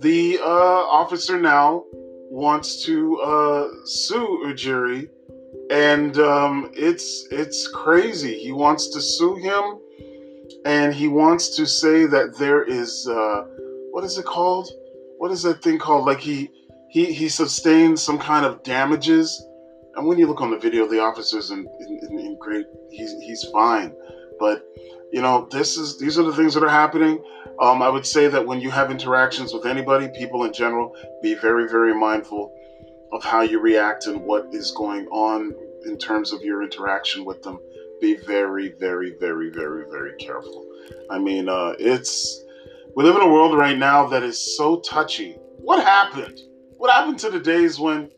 the 0.00 0.38
uh, 0.40 0.44
officer 0.44 1.38
now 1.38 1.84
wants 2.30 2.84
to 2.84 3.20
uh, 3.20 3.68
sue 3.84 4.44
Ujiri, 4.46 5.08
and 5.70 6.18
um, 6.18 6.70
it's 6.74 7.26
it's 7.30 7.68
crazy. 7.68 8.38
He 8.38 8.52
wants 8.52 8.88
to 8.88 9.00
sue 9.00 9.36
him, 9.36 9.78
and 10.64 10.94
he 10.94 11.08
wants 11.08 11.56
to 11.56 11.66
say 11.66 12.06
that 12.06 12.36
there 12.38 12.62
is. 12.62 13.06
Uh, 13.06 13.44
what 13.90 14.04
is 14.04 14.18
it 14.18 14.24
called? 14.24 14.68
What 15.18 15.30
is 15.30 15.42
that 15.42 15.62
thing 15.62 15.78
called? 15.78 16.06
Like 16.06 16.20
he 16.20 16.50
he 16.90 17.12
he 17.12 17.28
sustained 17.28 17.98
some 17.98 18.18
kind 18.18 18.44
of 18.44 18.62
damages. 18.62 19.46
And 19.96 20.06
when 20.06 20.18
you 20.18 20.26
look 20.26 20.40
on 20.40 20.50
the 20.50 20.58
video, 20.58 20.88
the 20.88 21.00
officer's 21.00 21.52
in, 21.52 21.60
in, 21.80 22.18
in 22.18 22.38
great. 22.40 22.66
He's 22.90 23.12
he's 23.20 23.44
fine, 23.52 23.94
but 24.40 24.66
you 25.12 25.22
know 25.22 25.46
this 25.50 25.76
is 25.76 25.98
these 25.98 26.18
are 26.18 26.24
the 26.24 26.34
things 26.34 26.54
that 26.54 26.64
are 26.64 26.68
happening. 26.68 27.22
Um, 27.60 27.82
I 27.82 27.88
would 27.88 28.04
say 28.04 28.26
that 28.26 28.44
when 28.44 28.60
you 28.60 28.70
have 28.70 28.90
interactions 28.90 29.54
with 29.54 29.66
anybody, 29.66 30.08
people 30.18 30.44
in 30.44 30.52
general, 30.52 30.96
be 31.22 31.34
very 31.34 31.68
very 31.68 31.94
mindful 31.94 32.52
of 33.12 33.22
how 33.22 33.42
you 33.42 33.60
react 33.60 34.06
and 34.06 34.22
what 34.22 34.48
is 34.52 34.72
going 34.72 35.06
on 35.08 35.54
in 35.86 35.98
terms 35.98 36.32
of 36.32 36.42
your 36.42 36.64
interaction 36.64 37.24
with 37.24 37.42
them. 37.42 37.60
Be 38.00 38.16
very 38.26 38.74
very 38.78 39.14
very 39.18 39.50
very 39.50 39.84
very 39.90 40.16
careful. 40.18 40.66
I 41.10 41.18
mean, 41.18 41.48
uh, 41.48 41.74
it's 41.78 42.42
we 42.96 43.04
live 43.04 43.16
in 43.16 43.22
a 43.22 43.28
world 43.28 43.56
right 43.56 43.78
now 43.78 44.06
that 44.08 44.22
is 44.22 44.56
so 44.56 44.80
touchy. 44.80 45.32
What 45.58 45.82
happened? 45.82 46.38
What 46.76 46.92
happened 46.92 47.18
to 47.20 47.30
the 47.30 47.40
days 47.40 47.78
when 47.78 48.10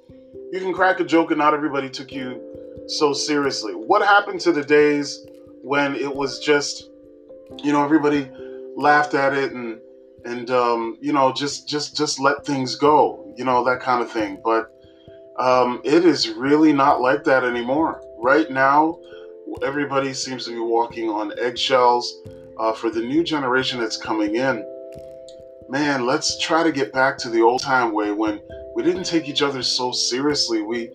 you 0.52 0.60
can 0.60 0.72
crack 0.72 1.00
a 1.00 1.04
joke 1.04 1.30
and 1.30 1.38
not 1.38 1.54
everybody 1.54 1.88
took 1.88 2.10
you 2.10 2.42
so 2.88 3.12
seriously? 3.12 3.72
What 3.72 4.04
happened 4.04 4.40
to 4.40 4.52
the 4.52 4.64
days 4.64 5.24
when 5.62 5.94
it 5.94 6.14
was 6.14 6.40
just, 6.40 6.84
you 7.62 7.72
know, 7.72 7.84
everybody 7.84 8.28
laughed 8.76 9.14
at 9.14 9.32
it 9.32 9.52
and 9.52 9.80
and 10.24 10.50
um, 10.50 10.98
you 11.00 11.12
know 11.12 11.32
just 11.32 11.68
just 11.68 11.96
just 11.96 12.20
let 12.20 12.44
things 12.44 12.74
go, 12.74 13.32
you 13.36 13.44
know 13.44 13.64
that 13.64 13.80
kind 13.80 14.02
of 14.02 14.10
thing. 14.10 14.40
But 14.44 14.70
um, 15.38 15.80
it 15.84 16.04
is 16.04 16.28
really 16.30 16.72
not 16.72 17.00
like 17.00 17.24
that 17.24 17.44
anymore. 17.44 18.02
Right 18.18 18.50
now, 18.50 18.98
everybody 19.62 20.12
seems 20.12 20.44
to 20.44 20.50
be 20.50 20.58
walking 20.58 21.08
on 21.08 21.38
eggshells 21.38 22.20
uh, 22.58 22.72
for 22.72 22.90
the 22.90 23.00
new 23.00 23.22
generation 23.22 23.80
that's 23.80 23.96
coming 23.96 24.36
in, 24.36 24.64
man, 25.68 26.06
let's 26.06 26.38
try 26.38 26.62
to 26.62 26.72
get 26.72 26.92
back 26.92 27.18
to 27.18 27.28
the 27.28 27.42
old 27.42 27.60
time 27.60 27.92
way 27.92 28.12
when 28.12 28.40
we 28.74 28.82
didn't 28.82 29.04
take 29.04 29.28
each 29.28 29.42
other 29.42 29.62
so 29.62 29.92
seriously. 29.92 30.62
We 30.62 30.90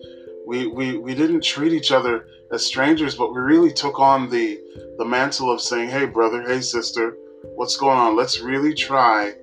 we 0.46 0.66
we, 0.66 0.96
we 0.96 1.14
didn't 1.14 1.42
treat 1.42 1.72
each 1.72 1.92
other 1.92 2.26
as 2.52 2.64
strangers, 2.64 3.14
but 3.14 3.32
we 3.32 3.40
really 3.40 3.72
took 3.72 3.98
on 3.98 4.30
the 4.30 4.60
the 4.98 5.04
mantle 5.04 5.50
of 5.50 5.60
saying, 5.60 5.88
"Hey, 5.90 6.06
brother, 6.06 6.42
hey, 6.42 6.60
sister, 6.60 7.16
what's 7.54 7.76
going 7.76 7.98
on? 7.98 8.16
Let's 8.16 8.40
really 8.40 8.74
try." 8.74 9.34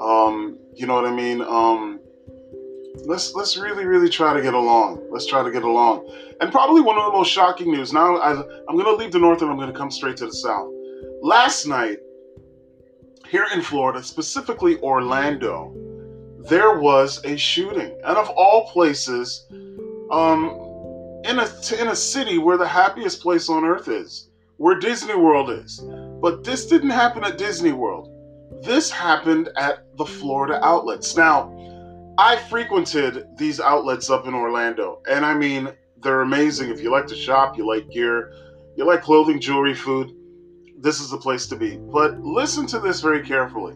Um, 0.00 0.58
you 0.74 0.86
know 0.86 0.94
what 0.94 1.06
I 1.06 1.14
mean? 1.14 1.40
Um, 1.40 1.95
let's 3.04 3.34
let's 3.34 3.56
really 3.56 3.84
really 3.84 4.08
try 4.08 4.32
to 4.32 4.42
get 4.42 4.54
along. 4.54 5.02
Let's 5.10 5.26
try 5.26 5.42
to 5.42 5.50
get 5.50 5.62
along. 5.62 6.10
And 6.40 6.50
probably 6.50 6.80
one 6.80 6.98
of 6.98 7.04
the 7.04 7.12
most 7.12 7.30
shocking 7.30 7.70
news. 7.70 7.92
Now 7.92 8.16
I, 8.16 8.32
I'm 8.68 8.76
going 8.76 8.84
to 8.84 8.94
leave 8.94 9.12
the 9.12 9.18
north 9.18 9.42
and 9.42 9.50
I'm 9.50 9.56
going 9.56 9.72
to 9.72 9.78
come 9.78 9.90
straight 9.90 10.16
to 10.18 10.26
the 10.26 10.32
south. 10.32 10.70
Last 11.22 11.66
night, 11.66 11.98
here 13.28 13.46
in 13.54 13.62
Florida, 13.62 14.02
specifically 14.02 14.78
Orlando, 14.80 15.74
there 16.48 16.78
was 16.78 17.24
a 17.24 17.36
shooting. 17.36 17.98
And 18.04 18.16
of 18.16 18.28
all 18.30 18.68
places, 18.68 19.46
um, 20.10 20.50
in 21.24 21.38
a, 21.40 21.48
in 21.80 21.88
a 21.88 21.96
city 21.96 22.38
where 22.38 22.56
the 22.56 22.68
happiest 22.68 23.20
place 23.20 23.48
on 23.48 23.64
earth 23.64 23.88
is, 23.88 24.28
where 24.58 24.78
Disney 24.78 25.14
World 25.14 25.50
is. 25.50 25.80
But 26.20 26.44
this 26.44 26.66
didn't 26.66 26.90
happen 26.90 27.24
at 27.24 27.38
Disney 27.38 27.72
World. 27.72 28.12
This 28.62 28.90
happened 28.90 29.50
at 29.56 29.84
the 29.96 30.06
Florida 30.06 30.64
outlets. 30.64 31.16
Now, 31.16 31.52
I 32.18 32.36
frequented 32.36 33.26
these 33.36 33.60
outlets 33.60 34.08
up 34.08 34.26
in 34.26 34.34
Orlando, 34.34 35.02
and 35.08 35.24
I 35.24 35.34
mean, 35.34 35.68
they're 36.02 36.22
amazing. 36.22 36.70
If 36.70 36.80
you 36.80 36.90
like 36.90 37.06
to 37.08 37.14
shop, 37.14 37.58
you 37.58 37.66
like 37.66 37.90
gear, 37.90 38.32
you 38.76 38.84
like 38.84 39.02
clothing, 39.02 39.38
jewelry, 39.38 39.74
food, 39.74 40.14
this 40.78 41.00
is 41.00 41.10
the 41.10 41.18
place 41.18 41.46
to 41.48 41.56
be. 41.56 41.76
But 41.76 42.20
listen 42.20 42.66
to 42.68 42.78
this 42.78 43.00
very 43.00 43.22
carefully. 43.22 43.74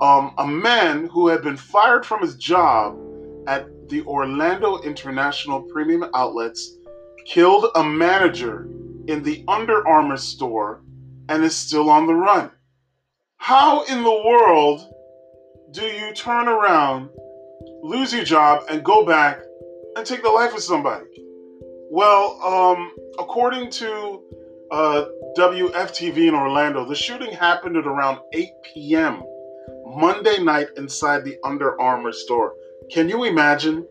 Um, 0.00 0.34
a 0.38 0.46
man 0.46 1.06
who 1.06 1.28
had 1.28 1.42
been 1.42 1.56
fired 1.56 2.04
from 2.04 2.22
his 2.22 2.36
job 2.36 2.98
at 3.46 3.66
the 3.88 4.02
Orlando 4.02 4.80
International 4.82 5.62
Premium 5.62 6.10
Outlets 6.14 6.76
killed 7.24 7.66
a 7.74 7.84
manager 7.84 8.68
in 9.06 9.22
the 9.22 9.44
Under 9.46 9.86
Armour 9.86 10.16
store 10.16 10.82
and 11.28 11.44
is 11.44 11.54
still 11.54 11.90
on 11.90 12.06
the 12.06 12.14
run. 12.14 12.50
How 13.36 13.84
in 13.84 14.02
the 14.02 14.22
world 14.24 14.92
do 15.72 15.82
you 15.82 16.12
turn 16.14 16.48
around, 16.48 17.10
lose 17.82 18.12
your 18.12 18.24
job, 18.24 18.64
and 18.68 18.84
go 18.84 19.04
back 19.04 19.42
and 19.96 20.06
take 20.06 20.22
the 20.22 20.30
life 20.30 20.54
of 20.54 20.62
somebody? 20.62 21.06
Well, 21.90 22.40
um, 22.44 22.92
according 23.18 23.70
to 23.72 24.22
uh, 24.70 25.06
WFTV 25.36 26.28
in 26.28 26.34
Orlando. 26.34 26.84
The 26.84 26.94
shooting 26.94 27.32
happened 27.32 27.76
at 27.76 27.88
around 27.88 28.20
8 28.32 28.48
p.m. 28.62 29.22
Monday 29.84 30.40
night 30.40 30.68
inside 30.76 31.24
the 31.24 31.36
Under 31.42 31.80
Armour 31.80 32.12
store. 32.12 32.54
Can 32.90 33.08
you 33.08 33.24
imagine? 33.24 33.84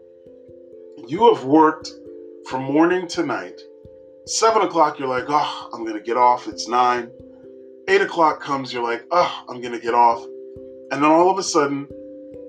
You 1.07 1.33
have 1.33 1.43
worked 1.43 1.89
from 2.49 2.63
morning 2.63 3.07
to 3.09 3.25
night, 3.25 3.59
Seven 4.29 4.61
o'clock, 4.61 4.99
you're 4.99 5.07
like, 5.07 5.25
oh, 5.27 5.69
I'm 5.73 5.83
gonna 5.83 5.99
get 5.99 6.15
off. 6.15 6.47
It's 6.47 6.67
nine. 6.67 7.09
Eight 7.87 8.01
o'clock 8.01 8.39
comes, 8.39 8.71
you're 8.71 8.83
like, 8.83 9.03
oh, 9.09 9.43
I'm 9.49 9.59
gonna 9.59 9.79
get 9.79 9.95
off. 9.95 10.23
And 10.91 11.01
then 11.01 11.05
all 11.05 11.31
of 11.31 11.39
a 11.39 11.43
sudden, 11.43 11.87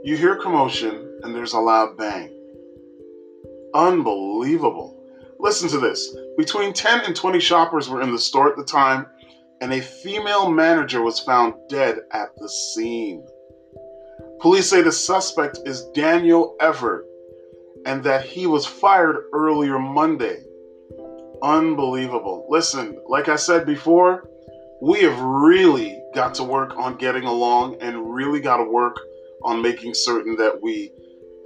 you 0.04 0.14
hear 0.14 0.36
commotion 0.36 1.09
and 1.22 1.34
there's 1.34 1.52
a 1.52 1.60
loud 1.60 1.96
bang. 1.96 2.36
Unbelievable. 3.74 4.96
Listen 5.38 5.68
to 5.70 5.78
this. 5.78 6.14
Between 6.36 6.72
10 6.72 7.04
and 7.06 7.16
20 7.16 7.40
shoppers 7.40 7.88
were 7.88 8.02
in 8.02 8.12
the 8.12 8.18
store 8.18 8.50
at 8.50 8.56
the 8.56 8.64
time, 8.64 9.06
and 9.60 9.72
a 9.72 9.80
female 9.80 10.50
manager 10.50 11.02
was 11.02 11.20
found 11.20 11.54
dead 11.68 11.98
at 12.12 12.28
the 12.36 12.48
scene. 12.48 13.26
Police 14.40 14.68
say 14.68 14.82
the 14.82 14.92
suspect 14.92 15.58
is 15.66 15.84
Daniel 15.94 16.56
Everett 16.60 17.04
and 17.86 18.02
that 18.04 18.24
he 18.24 18.46
was 18.46 18.66
fired 18.66 19.24
earlier 19.32 19.78
Monday. 19.78 20.44
Unbelievable. 21.42 22.46
Listen, 22.48 23.00
like 23.06 23.28
I 23.28 23.36
said 23.36 23.64
before, 23.66 24.28
we 24.82 25.02
have 25.02 25.18
really 25.20 26.02
got 26.14 26.34
to 26.34 26.44
work 26.44 26.76
on 26.76 26.96
getting 26.96 27.24
along 27.24 27.76
and 27.80 28.14
really 28.14 28.40
got 28.40 28.58
to 28.58 28.64
work 28.64 28.96
on 29.42 29.62
making 29.62 29.94
certain 29.94 30.36
that 30.36 30.60
we, 30.62 30.92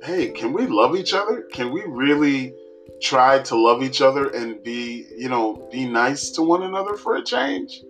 hey, 0.03 0.31
can 0.31 0.53
we 0.53 0.67
love 0.67 0.97
each 0.97 1.15
other? 1.15 1.43
Can 1.53 1.73
we 1.73 1.83
really 1.87 2.55
try 3.03 3.41
to 3.41 3.57
love 3.57 3.83
each 3.83 4.01
other 4.01 4.29
and 4.31 4.63
be, 4.63 5.07
you 5.17 5.29
know, 5.29 5.69
be 5.71 5.89
nice 5.89 6.31
to 6.31 6.43
one 6.43 6.63
another 6.63 6.97
for 6.97 7.17
a 7.17 7.25
change? 7.25 7.81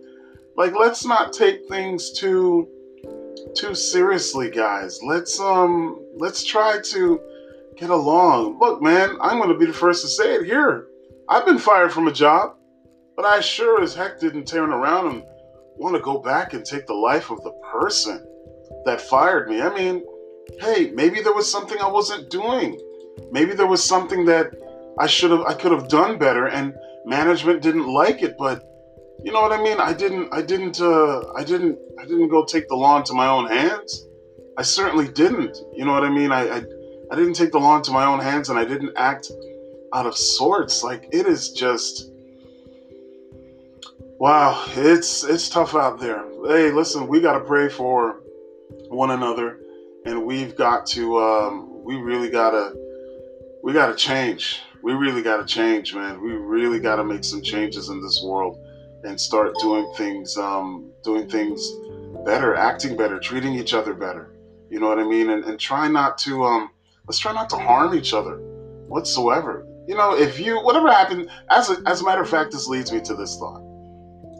Like, 0.56 0.74
let's 0.78 1.04
not 1.04 1.32
take 1.32 1.68
things 1.68 2.12
too 2.12 2.68
too 3.56 3.74
seriously, 3.74 4.50
guys. 4.50 5.00
Let's 5.02 5.38
um 5.40 6.00
let's 6.16 6.44
try 6.44 6.80
to 6.80 7.20
get 7.76 7.90
along. 7.90 8.58
Look, 8.58 8.82
man, 8.82 9.16
I'm 9.20 9.38
gonna 9.38 9.58
be 9.58 9.66
the 9.66 9.72
first 9.72 10.02
to 10.02 10.08
say 10.08 10.34
it 10.34 10.46
here. 10.46 10.86
I've 11.28 11.46
been 11.46 11.58
fired 11.58 11.92
from 11.92 12.08
a 12.08 12.12
job, 12.12 12.56
but 13.16 13.24
I 13.24 13.40
sure 13.40 13.82
as 13.82 13.94
heck 13.94 14.20
didn't 14.20 14.46
turn 14.46 14.70
around 14.70 15.12
and 15.12 15.24
want 15.76 15.96
to 15.96 16.02
go 16.02 16.18
back 16.18 16.52
and 16.52 16.64
take 16.64 16.86
the 16.86 16.94
life 16.94 17.30
of 17.30 17.42
the 17.42 17.52
person 17.72 18.24
that 18.84 19.00
fired 19.00 19.48
me. 19.48 19.60
I 19.60 19.74
mean, 19.74 20.04
hey, 20.60 20.90
maybe 20.94 21.20
there 21.20 21.32
was 21.32 21.50
something 21.50 21.78
I 21.80 21.88
wasn't 21.88 22.30
doing. 22.30 22.80
Maybe 23.30 23.54
there 23.54 23.66
was 23.66 23.82
something 23.82 24.24
that 24.26 24.54
I 24.98 25.06
should 25.06 25.30
have 25.30 25.42
I 25.42 25.54
could 25.54 25.72
have 25.72 25.88
done 25.88 26.18
better 26.18 26.46
and 26.46 26.74
management 27.04 27.62
didn't 27.62 27.86
like 27.86 28.22
it, 28.22 28.36
but 28.38 28.62
you 29.22 29.32
know 29.32 29.40
what 29.40 29.52
I 29.52 29.62
mean? 29.62 29.80
I 29.80 29.92
didn't 29.92 30.32
I 30.32 30.42
didn't 30.42 30.80
uh 30.80 31.32
I 31.34 31.44
didn't 31.44 31.78
I 31.98 32.04
didn't 32.04 32.28
go 32.28 32.44
take 32.44 32.68
the 32.68 32.76
law 32.76 32.98
into 32.98 33.14
my 33.14 33.26
own 33.26 33.46
hands. 33.46 34.04
I 34.56 34.62
certainly 34.62 35.08
didn't. 35.08 35.56
You 35.74 35.84
know 35.84 35.92
what 35.92 36.04
I 36.04 36.10
mean? 36.10 36.30
I 36.30 36.58
I, 36.58 36.62
I 37.10 37.16
didn't 37.16 37.34
take 37.34 37.52
the 37.52 37.58
law 37.58 37.76
into 37.76 37.90
my 37.90 38.04
own 38.04 38.20
hands 38.20 38.50
and 38.50 38.58
I 38.58 38.64
didn't 38.64 38.92
act 38.96 39.30
out 39.92 40.06
of 40.06 40.16
sorts. 40.16 40.82
Like 40.82 41.08
it 41.12 41.26
is 41.26 41.50
just 41.50 42.10
wow, 44.18 44.64
it's 44.68 45.24
it's 45.24 45.48
tough 45.48 45.74
out 45.74 46.00
there. 46.00 46.24
Hey, 46.46 46.70
listen, 46.70 47.08
we 47.08 47.20
got 47.20 47.38
to 47.38 47.44
pray 47.44 47.68
for 47.68 48.20
one 48.88 49.10
another, 49.10 49.58
and 50.04 50.24
we've 50.24 50.56
got 50.56 50.86
to 50.86 51.18
um, 51.18 51.82
we 51.84 51.96
really 51.96 52.30
gotta 52.30 52.74
we 53.62 53.72
gotta 53.72 53.94
change. 53.94 54.60
We 54.82 54.92
really 54.92 55.22
gotta 55.22 55.44
change, 55.44 55.94
man. 55.94 56.20
We 56.22 56.32
really 56.32 56.78
gotta 56.78 57.04
make 57.04 57.24
some 57.24 57.42
changes 57.42 57.88
in 57.88 58.02
this 58.02 58.22
world 58.24 58.58
and 59.04 59.20
start 59.20 59.54
doing 59.60 59.90
things 59.96 60.36
um, 60.36 60.90
doing 61.02 61.28
things 61.28 61.70
better, 62.24 62.54
acting 62.54 62.96
better, 62.96 63.18
treating 63.18 63.54
each 63.54 63.74
other 63.74 63.94
better. 63.94 64.34
You 64.70 64.80
know 64.80 64.88
what 64.88 64.98
I 64.98 65.04
mean? 65.04 65.30
And, 65.30 65.44
and 65.44 65.58
try 65.58 65.88
not 65.88 66.18
to 66.18 66.44
um, 66.44 66.70
let's 67.06 67.18
try 67.18 67.32
not 67.32 67.48
to 67.50 67.56
harm 67.56 67.94
each 67.94 68.12
other 68.12 68.38
whatsoever. 68.88 69.66
You 69.86 69.94
know, 69.94 70.16
if 70.16 70.40
you 70.40 70.62
whatever 70.62 70.90
happened, 70.90 71.30
as 71.50 71.70
a, 71.70 71.76
as 71.86 72.00
a 72.00 72.04
matter 72.04 72.22
of 72.22 72.28
fact, 72.28 72.52
this 72.52 72.66
leads 72.66 72.92
me 72.92 73.00
to 73.02 73.14
this 73.14 73.36
thought. 73.38 73.60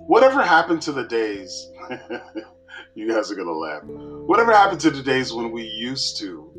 Whatever 0.06 0.42
happened 0.42 0.82
to 0.82 0.92
the 0.92 1.04
days, 1.04 1.70
you 2.94 3.08
guys 3.08 3.30
are 3.30 3.34
gonna 3.34 3.52
laugh. 3.52 3.82
Whatever 3.84 4.52
happened 4.52 4.80
to 4.82 4.90
the 4.90 5.02
days 5.02 5.32
when 5.32 5.50
we 5.50 5.64
used 5.64 6.18
to 6.20 6.50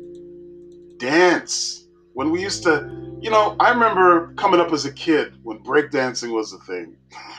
dance, 0.98 1.86
when 2.12 2.30
we 2.30 2.42
used 2.42 2.62
to, 2.64 2.90
you 3.20 3.30
know, 3.30 3.56
I 3.58 3.70
remember 3.70 4.32
coming 4.34 4.60
up 4.60 4.72
as 4.72 4.84
a 4.84 4.92
kid 4.92 5.34
when 5.42 5.58
breakdancing 5.60 6.32
was 6.32 6.52
a 6.52 6.58
thing. 6.58 6.96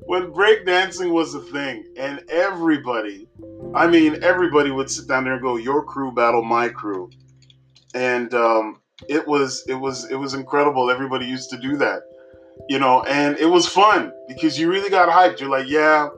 when 0.00 0.32
breakdancing 0.32 1.12
was 1.12 1.34
a 1.34 1.40
thing, 1.40 1.84
and 1.96 2.22
everybody, 2.28 3.28
I 3.74 3.86
mean, 3.86 4.22
everybody 4.22 4.70
would 4.70 4.90
sit 4.90 5.06
down 5.08 5.24
there 5.24 5.34
and 5.34 5.42
go, 5.42 5.56
"Your 5.56 5.84
crew 5.84 6.12
battle 6.12 6.42
my 6.42 6.68
crew," 6.68 7.10
and 7.94 8.32
um, 8.34 8.80
it 9.08 9.26
was 9.26 9.64
it 9.68 9.74
was 9.74 10.10
it 10.10 10.16
was 10.16 10.34
incredible. 10.34 10.90
Everybody 10.90 11.26
used 11.26 11.50
to 11.50 11.58
do 11.58 11.76
that, 11.76 12.02
you 12.68 12.78
know, 12.78 13.02
and 13.04 13.36
it 13.38 13.46
was 13.46 13.68
fun 13.68 14.12
because 14.26 14.58
you 14.58 14.70
really 14.70 14.90
got 14.90 15.08
hyped. 15.08 15.40
You're 15.40 15.50
like, 15.50 15.68
yeah, 15.68 16.08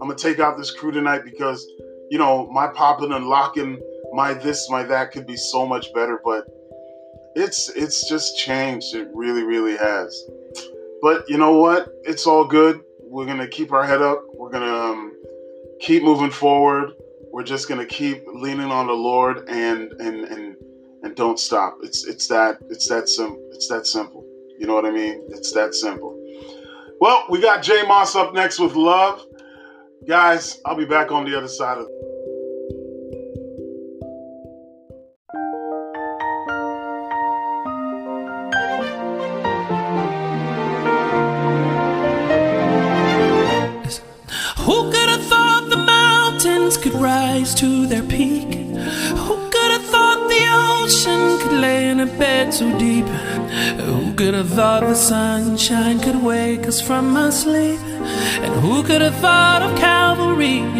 I'm 0.00 0.08
gonna 0.08 0.18
take 0.18 0.38
out 0.38 0.56
this 0.56 0.70
crew 0.70 0.92
tonight 0.92 1.22
because 1.24 1.66
you 2.10 2.18
know 2.18 2.48
my 2.50 2.68
popping 2.68 3.12
and 3.12 3.26
locking, 3.26 3.80
my 4.12 4.34
this, 4.34 4.68
my 4.70 4.84
that 4.84 5.12
could 5.12 5.26
be 5.26 5.36
so 5.36 5.66
much 5.66 5.92
better. 5.92 6.20
But 6.24 6.46
it's 7.34 7.68
it's 7.70 8.08
just 8.08 8.38
changed. 8.38 8.94
It 8.94 9.08
really, 9.12 9.42
really 9.42 9.76
has. 9.76 10.24
But 11.02 11.28
you 11.28 11.36
know 11.36 11.58
what? 11.58 11.92
It's 12.04 12.26
all 12.26 12.44
good. 12.44 12.80
We're 13.00 13.26
gonna 13.26 13.48
keep 13.48 13.72
our 13.72 13.84
head 13.84 14.00
up. 14.00 14.24
We're 14.34 14.50
gonna 14.50 14.66
um, 14.66 15.12
keep 15.80 16.02
moving 16.02 16.30
forward. 16.30 16.92
We're 17.32 17.44
just 17.44 17.68
gonna 17.68 17.86
keep 17.86 18.22
leaning 18.34 18.70
on 18.70 18.86
the 18.86 18.92
Lord 18.92 19.48
and 19.48 19.92
and 20.00 20.24
and 20.24 20.56
and 21.02 21.16
don't 21.16 21.38
stop. 21.40 21.78
It's 21.82 22.06
it's 22.06 22.28
that 22.28 22.58
it's 22.70 22.88
that 22.88 23.08
simple. 23.08 23.42
It's 23.52 23.68
that 23.68 23.86
simple. 23.86 24.24
You 24.58 24.66
know 24.66 24.74
what 24.74 24.86
I 24.86 24.90
mean? 24.90 25.24
It's 25.30 25.52
that 25.52 25.74
simple. 25.74 26.14
Well, 27.00 27.26
we 27.30 27.40
got 27.40 27.62
J 27.62 27.86
Moss 27.86 28.16
up 28.16 28.34
next 28.34 28.58
with 28.58 28.74
love. 28.74 29.24
Guys, 30.08 30.58
I'll 30.64 30.74
be 30.74 30.86
back 30.86 31.12
on 31.12 31.26
the 31.26 31.36
other 31.36 31.48
side 31.48 31.76
of 31.76 31.86
Who 44.64 44.90
could 44.90 45.10
have 45.10 45.26
thought 45.26 45.66
the 45.68 45.76
mountains 45.76 46.78
could 46.78 46.94
rise 46.94 47.54
to 47.56 47.86
their 47.86 48.02
peak? 48.02 48.54
Who 48.54 49.50
could 49.50 49.70
have 49.72 49.84
thought 49.84 50.26
the 50.30 50.46
ocean 50.50 51.38
could 51.40 51.60
lay 51.60 51.90
in 51.90 52.00
a 52.00 52.06
bed 52.06 52.54
so 52.54 52.66
deep? 52.78 53.04
Who 53.84 54.14
could 54.14 54.32
have 54.32 54.48
thought 54.48 54.80
the 54.80 54.94
sunshine 54.94 56.00
could 56.00 56.22
wake 56.22 56.66
us 56.66 56.80
from 56.80 57.14
our 57.14 57.30
sleep? 57.30 57.78
And 58.40 58.54
who 58.60 58.82
could 58.82 59.02
have 59.02 59.16
thought 59.16 59.62
of 59.62 59.78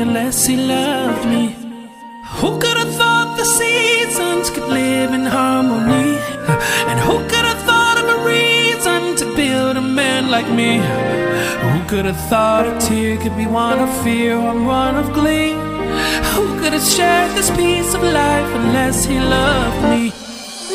unless 0.01 0.47
He 0.47 0.57
loved 0.57 1.27
me? 1.29 1.57
Who 2.41 2.59
could 2.59 2.77
have 2.77 2.95
thought 2.95 3.37
the 3.37 3.45
seasons 3.45 4.51
could 4.51 4.69
live 4.69 5.13
in 5.13 5.25
harmony? 5.25 6.19
And 6.89 6.99
who 7.01 7.17
could 7.31 7.47
have 7.51 7.63
thought 7.69 7.99
of 8.03 8.07
a 8.17 8.19
reason 8.35 9.17
to 9.17 9.37
build 9.37 9.77
a 9.77 9.81
man 9.81 10.31
like 10.31 10.49
me? 10.51 10.77
Who 11.71 11.79
could 11.89 12.05
have 12.05 12.21
thought 12.29 12.67
a 12.67 12.79
tear 12.87 13.17
could 13.19 13.37
be 13.37 13.47
one 13.47 13.79
of 13.81 13.91
fear 14.05 14.37
or 14.37 14.55
one 14.63 14.97
of 14.97 15.13
glee? 15.13 15.53
Who 16.35 16.45
could 16.61 16.75
have 16.75 16.89
shared 16.97 17.37
this 17.37 17.51
piece 17.51 17.93
of 17.95 18.03
life 18.03 18.51
unless 18.61 19.05
he 19.05 19.19
loved 19.19 19.83
me? 19.93 20.13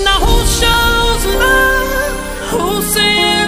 Now 0.04 0.20
who 0.28 0.38
shows 0.60 1.22
love? 1.46 2.14
Who 2.52 2.82
sends 2.82 3.43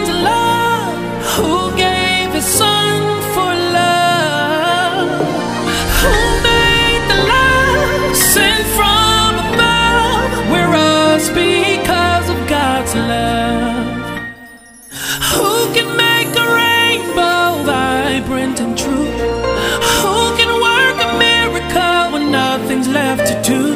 do? 23.44 23.76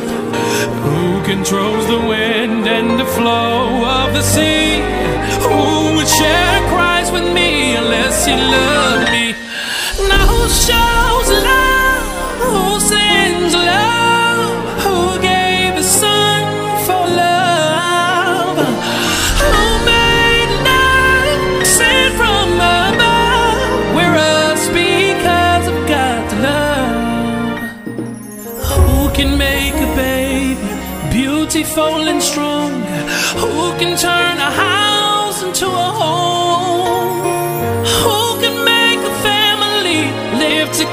Who 0.85 1.23
controls 1.23 1.85
the 1.87 1.99
wind 1.99 2.67
and 2.67 2.99
the 2.99 3.05
flow 3.05 3.85
of 3.85 4.13
the 4.13 4.23
sea? 4.23 4.81
Who 5.45 5.95
would 5.95 6.07
share 6.07 6.59
Christ 6.69 7.13
with 7.13 7.31
me 7.31 7.75
unless 7.75 8.25
he 8.25 8.33
loved 8.33 9.11
me? 9.11 9.35
Now 10.09 10.25
who 10.25 10.49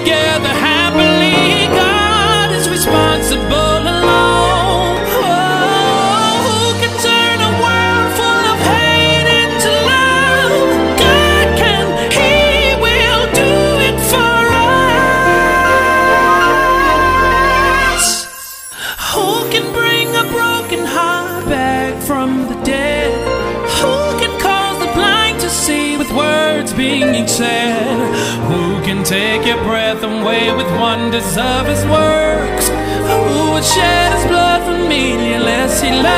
together. 0.06 0.65
Away 30.36 30.52
with 30.56 30.70
wonders 30.78 31.36
of 31.36 31.66
his 31.66 31.84
works? 31.86 32.68
Who 32.68 33.52
would 33.52 33.64
shed 33.64 34.12
his 34.12 34.26
blood 34.26 34.62
for 34.64 34.88
me 34.88 35.32
unless 35.34 35.80
he 35.80 35.90
loved 35.90 36.15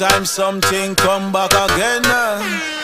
time 0.00 0.24
something 0.24 0.94
come 0.94 1.30
back 1.30 1.52
again. 1.52 2.00
uh. 2.06 2.79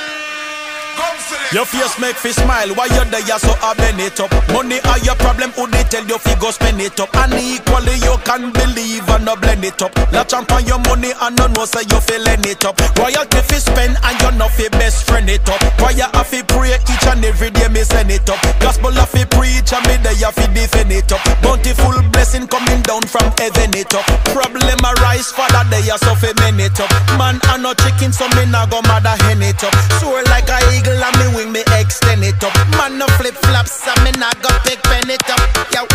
Your 1.56 1.64
face 1.64 1.96
make 1.98 2.20
fi 2.20 2.36
smile. 2.36 2.68
While 2.76 2.92
you're 2.92 3.08
there? 3.08 3.24
So 3.40 3.48
I 3.64 3.72
bend 3.80 3.96
it 3.96 4.20
up. 4.20 4.28
Money 4.52 4.76
are 4.92 5.00
your 5.00 5.16
problem, 5.16 5.56
who 5.56 5.64
they 5.72 5.88
tell 5.88 6.04
you 6.04 6.20
fi 6.20 6.36
go 6.36 6.52
spend 6.52 6.84
it 6.84 7.00
up? 7.00 7.08
And 7.16 7.32
equally 7.32 7.96
you 8.04 8.12
can 8.28 8.52
believe 8.52 9.08
and 9.08 9.24
no 9.24 9.40
blend 9.40 9.64
it 9.64 9.80
up. 9.80 9.96
Latch 10.12 10.36
on 10.36 10.44
on 10.52 10.68
your 10.68 10.76
money 10.84 11.16
and 11.16 11.32
no 11.40 11.48
know 11.48 11.64
say 11.64 11.80
you 11.88 11.96
feeling 12.04 12.44
it 12.44 12.60
up. 12.68 12.76
Royalty 13.00 13.40
fi 13.40 13.56
spend 13.56 13.96
and 14.04 14.20
you 14.20 14.36
know 14.36 14.52
fi 14.52 14.68
best 14.76 15.08
friend 15.08 15.32
it 15.32 15.48
up? 15.48 15.56
Prayer 15.80 16.12
have 16.12 16.28
fi 16.28 16.44
pray 16.44 16.76
each 16.76 17.08
and 17.08 17.24
every 17.24 17.48
day 17.48 17.72
me 17.72 17.88
send 17.88 18.12
it 18.12 18.28
up? 18.28 18.36
Gospel 18.60 18.92
have 18.92 19.08
fi 19.08 19.24
preach 19.24 19.72
and 19.72 19.80
me 19.88 19.96
there 20.04 20.28
fi 20.36 20.44
defend 20.52 20.92
it 20.92 21.08
up. 21.08 21.24
Bountiful 21.40 21.96
blessing 22.12 22.44
coming 22.52 22.84
down 22.84 23.00
from 23.08 23.32
heaven 23.40 23.72
it 23.72 23.96
up. 23.96 24.04
Problem 24.28 24.76
arise 24.84 25.32
father 25.32 25.64
they 25.72 25.88
so 25.88 26.12
fi 26.20 26.36
men 26.36 26.60
it 26.60 26.76
up. 26.84 26.92
Man 27.16 27.40
I 27.48 27.56
no 27.56 27.72
chicken 27.80 28.12
so 28.12 28.28
me 28.36 28.44
nah 28.44 28.68
go 28.68 28.84
mother 28.84 29.16
hen 29.24 29.40
it 29.40 29.64
up. 29.64 29.72
Soar 30.04 30.20
like 30.28 30.52
a 30.52 30.60
eagle 30.76 31.00
and 31.00 31.16
me 31.16 31.26
wing 31.32 31.45
me 31.52 31.60
extend 31.78 32.24
it 32.24 32.42
up 32.42 32.54
Man 32.78 32.98
no 32.98 33.06
flip 33.18 33.34
flops 33.34 33.72
so 33.72 33.92
me 34.04 34.10
nah 34.18 34.32
go 34.42 34.50
pick 34.64 34.82
pen 34.82 35.10
it 35.10 35.30
up 35.30 35.56
Yo. 35.72 35.86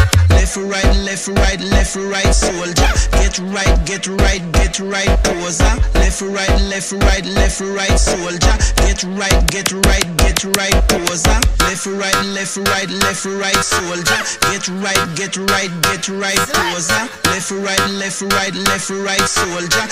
Left, 0.41 0.57
right, 0.57 0.95
left, 1.05 1.27
right, 1.27 1.61
left, 1.61 1.95
right, 1.95 2.33
soldier. 2.33 2.91
Get 3.13 3.37
right, 3.39 3.85
get 3.85 4.07
right, 4.07 4.41
get 4.51 4.79
right, 4.79 5.23
poser. 5.23 5.63
Left, 5.93 6.21
right, 6.21 6.61
left, 6.67 6.91
right, 6.91 7.25
left, 7.25 7.61
right, 7.61 7.97
soldier. 7.99 8.55
Get 8.77 9.03
right, 9.03 9.47
get 9.51 9.71
right, 9.71 10.07
get 10.17 10.43
right, 10.57 10.75
poser. 10.89 11.39
Left, 11.61 11.85
right, 11.85 12.25
left, 12.33 12.57
right, 12.57 12.89
left, 12.89 13.25
right, 13.25 13.63
soldier. 13.63 14.21
Get 14.49 14.67
right, 14.81 15.15
get 15.15 15.37
right, 15.37 15.71
get 15.83 16.09
right, 16.09 16.41
poser. 16.51 17.09
Left, 17.29 17.51
right, 17.51 17.89
left, 17.91 18.21
right, 18.21 18.55
left, 18.55 18.89
right, 18.89 19.21
soldier. 19.21 19.87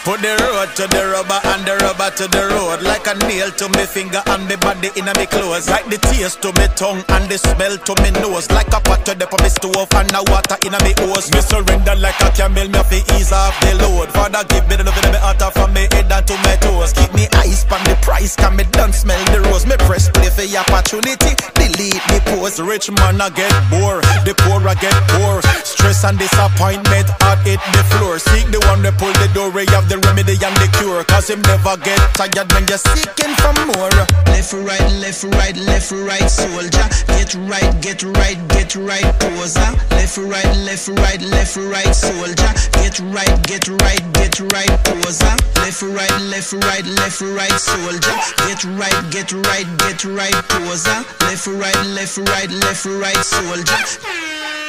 Put 0.00 0.24
the 0.24 0.32
road 0.32 0.72
to 0.80 0.88
the 0.88 1.12
rubber 1.12 1.36
and 1.52 1.60
the 1.68 1.76
rubber 1.84 2.08
to 2.16 2.24
the 2.32 2.48
road. 2.56 2.80
Like 2.80 3.04
a 3.04 3.12
nail 3.28 3.52
to 3.52 3.68
me 3.76 3.84
finger 3.84 4.24
and 4.32 4.48
me 4.48 4.56
body 4.56 4.88
in 4.96 5.04
me 5.04 5.26
clothes. 5.28 5.68
Like 5.68 5.92
the 5.92 6.00
taste 6.00 6.40
to 6.40 6.48
me 6.56 6.72
tongue 6.72 7.04
and 7.12 7.28
the 7.28 7.36
smell 7.36 7.76
to 7.76 7.92
me 8.00 8.08
nose. 8.16 8.48
Like 8.48 8.72
a 8.72 8.80
pot 8.80 9.04
to 9.04 9.12
the 9.12 9.28
me 9.28 9.52
stove 9.52 9.92
and 9.92 10.08
the 10.08 10.24
water 10.32 10.56
in 10.64 10.72
me 10.80 10.96
hose. 11.04 11.28
Me 11.36 11.44
surrender 11.44 11.92
like 12.00 12.16
a 12.24 12.32
camel, 12.32 12.64
me 12.72 12.80
to 12.80 12.98
ease 13.12 13.28
off 13.28 13.52
the 13.60 13.76
load. 13.76 14.08
Father 14.16 14.40
give 14.48 14.64
me 14.72 14.80
the 14.80 14.88
love 14.88 14.96
in 15.04 15.12
me 15.12 15.20
heart 15.20 15.44
from 15.52 15.68
me 15.76 15.84
head 15.92 16.08
down 16.08 16.24
to 16.24 16.34
my 16.48 16.56
toes. 16.64 16.96
Keep 16.96 17.12
me 17.12 17.28
eyes 17.36 17.68
on 17.68 17.84
the 17.84 17.92
price, 18.00 18.32
can 18.32 18.56
me 18.56 18.64
done 18.72 18.96
smell 18.96 19.20
the 19.36 19.44
rose. 19.52 19.68
Me 19.68 19.76
press 19.84 20.08
play 20.08 20.32
for 20.32 20.48
opportunity, 20.56 21.36
delete 21.60 22.00
me 22.08 22.18
post 22.24 22.56
Rich 22.56 22.88
man 22.88 23.20
I 23.20 23.28
get 23.36 23.52
bored, 23.68 24.00
the 24.24 24.32
poor 24.32 24.64
I 24.64 24.72
get 24.80 24.96
poor. 25.12 25.44
Stress 25.60 26.08
and 26.08 26.16
disappointment, 26.16 27.04
heart 27.20 27.44
hit 27.44 27.60
the 27.76 27.84
floor. 27.92 28.16
Seek 28.16 28.48
the 28.48 28.64
one 28.64 28.80
that 28.80 28.96
pull 28.96 29.12
the 29.20 29.28
door, 29.36 29.52
have 29.52 29.89
the 29.90 29.98
remedy 30.06 30.38
and 30.38 30.56
the 30.62 30.70
cure 30.78 31.02
Cause 31.04 31.28
him 31.28 31.42
never 31.42 31.76
get 31.82 31.98
tired 32.14 32.46
when 32.54 32.62
you're 32.70 32.78
seeking 32.78 33.34
for 33.42 33.52
more 33.74 33.90
Left, 34.30 34.54
right, 34.54 34.90
left, 35.02 35.24
right, 35.36 35.56
left, 35.56 35.92
right, 35.92 36.30
soldier. 36.30 36.88
Get 37.12 37.34
right, 37.34 37.70
get 37.82 38.02
right, 38.02 38.38
get 38.48 38.74
right, 38.74 39.04
poser. 39.20 39.60
Left, 39.90 40.16
right, 40.16 40.56
left, 40.64 40.88
right, 40.88 41.20
left, 41.20 41.56
right, 41.56 41.92
soldier. 41.92 42.52
Get 42.72 42.98
right, 43.12 43.36
get 43.44 43.68
right, 43.68 44.00
get 44.14 44.40
right, 44.40 44.72
poser. 44.88 45.36
Left, 45.60 45.82
right, 45.82 46.16
left, 46.32 46.52
right, 46.54 46.86
left, 46.86 47.20
right, 47.20 47.52
soldier. 47.60 48.16
Get 48.48 48.64
right, 48.64 48.96
get 49.12 49.32
right, 49.32 49.68
get 49.76 50.04
right, 50.06 50.34
poser. 50.48 51.04
Left, 51.20 51.46
right, 51.46 51.86
left, 51.92 52.16
right, 52.16 52.50
left, 52.50 52.86
right, 52.86 53.22
soldier. 53.22 54.59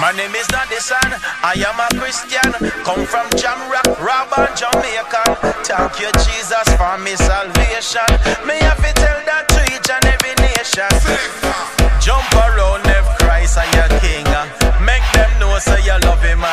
My 0.00 0.12
name 0.12 0.34
is 0.34 0.46
the 0.48 0.80
son, 0.80 1.16
I 1.40 1.54
am 1.64 1.80
a 1.80 1.88
Christian. 1.96 2.52
Come 2.84 3.06
from 3.06 3.24
Jamrock, 3.40 3.96
Robber, 4.04 4.50
Jamaican. 4.52 5.32
Thank 5.64 6.00
you, 6.00 6.10
Jesus, 6.26 6.68
for 6.76 6.98
me 6.98 7.16
salvation. 7.16 8.04
May 8.44 8.60
I 8.60 8.74
fi 8.76 8.92
tell 8.92 9.20
that 9.24 9.48
to 9.54 9.60
each 9.72 9.88
and 9.88 10.04
every 10.04 10.34
nation. 10.44 10.92
Jump 12.04 12.28
around, 12.36 12.84
left 12.84 13.20
Christ 13.20 13.56
and 13.56 13.70
your 13.72 13.90
King. 14.00 14.28
Make 14.84 15.06
them 15.16 15.30
know 15.40 15.56
say 15.58 15.80
you 15.84 15.96
love 16.04 16.20
him 16.20 16.44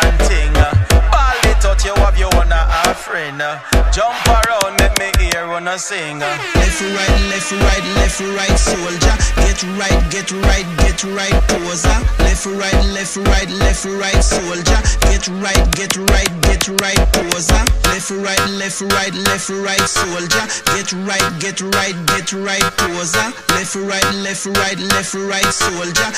a 3.12 3.18
friend. 3.18 3.42
Uh, 3.42 3.60
jump 3.92 4.16
around, 4.28 4.80
let 4.80 4.98
me 5.00 5.12
hear 5.20 5.48
wanna 5.48 5.78
sing. 5.78 6.22
Uh. 6.22 6.28
Left, 6.56 6.82
right, 6.82 7.22
left, 7.30 7.52
right, 7.52 7.86
left, 7.96 8.20
right, 8.20 8.58
soldier. 8.58 9.16
Get 9.36 9.64
right, 9.78 10.02
get 10.12 10.32
right, 10.32 10.68
get 10.78 11.04
right, 11.04 11.38
poser. 11.48 12.00
Left, 12.20 12.46
right, 12.46 12.82
left, 12.96 13.18
right, 13.18 13.50
left, 13.50 13.86
right, 13.86 14.24
soldier. 14.24 14.82
Get 15.08 15.28
right, 15.44 15.64
get 15.76 15.96
right, 15.98 16.32
get 16.42 16.68
right, 16.82 17.02
poser. 17.14 17.64
Left, 17.92 18.12
right, 18.12 18.46
left, 18.60 18.82
right, 18.82 19.14
left, 19.14 19.50
right, 19.50 19.86
soldier. 19.88 20.46
Get 20.76 20.92
right, 21.08 21.28
get 21.40 21.62
right, 21.62 21.96
get 22.08 22.34
right, 22.34 22.68
poser. 22.78 23.28
Left, 23.56 23.76
right, 23.76 24.12
left, 24.24 24.46
right, 24.46 24.80
left, 24.80 25.14
right, 25.16 25.52
soldier. 25.54 26.10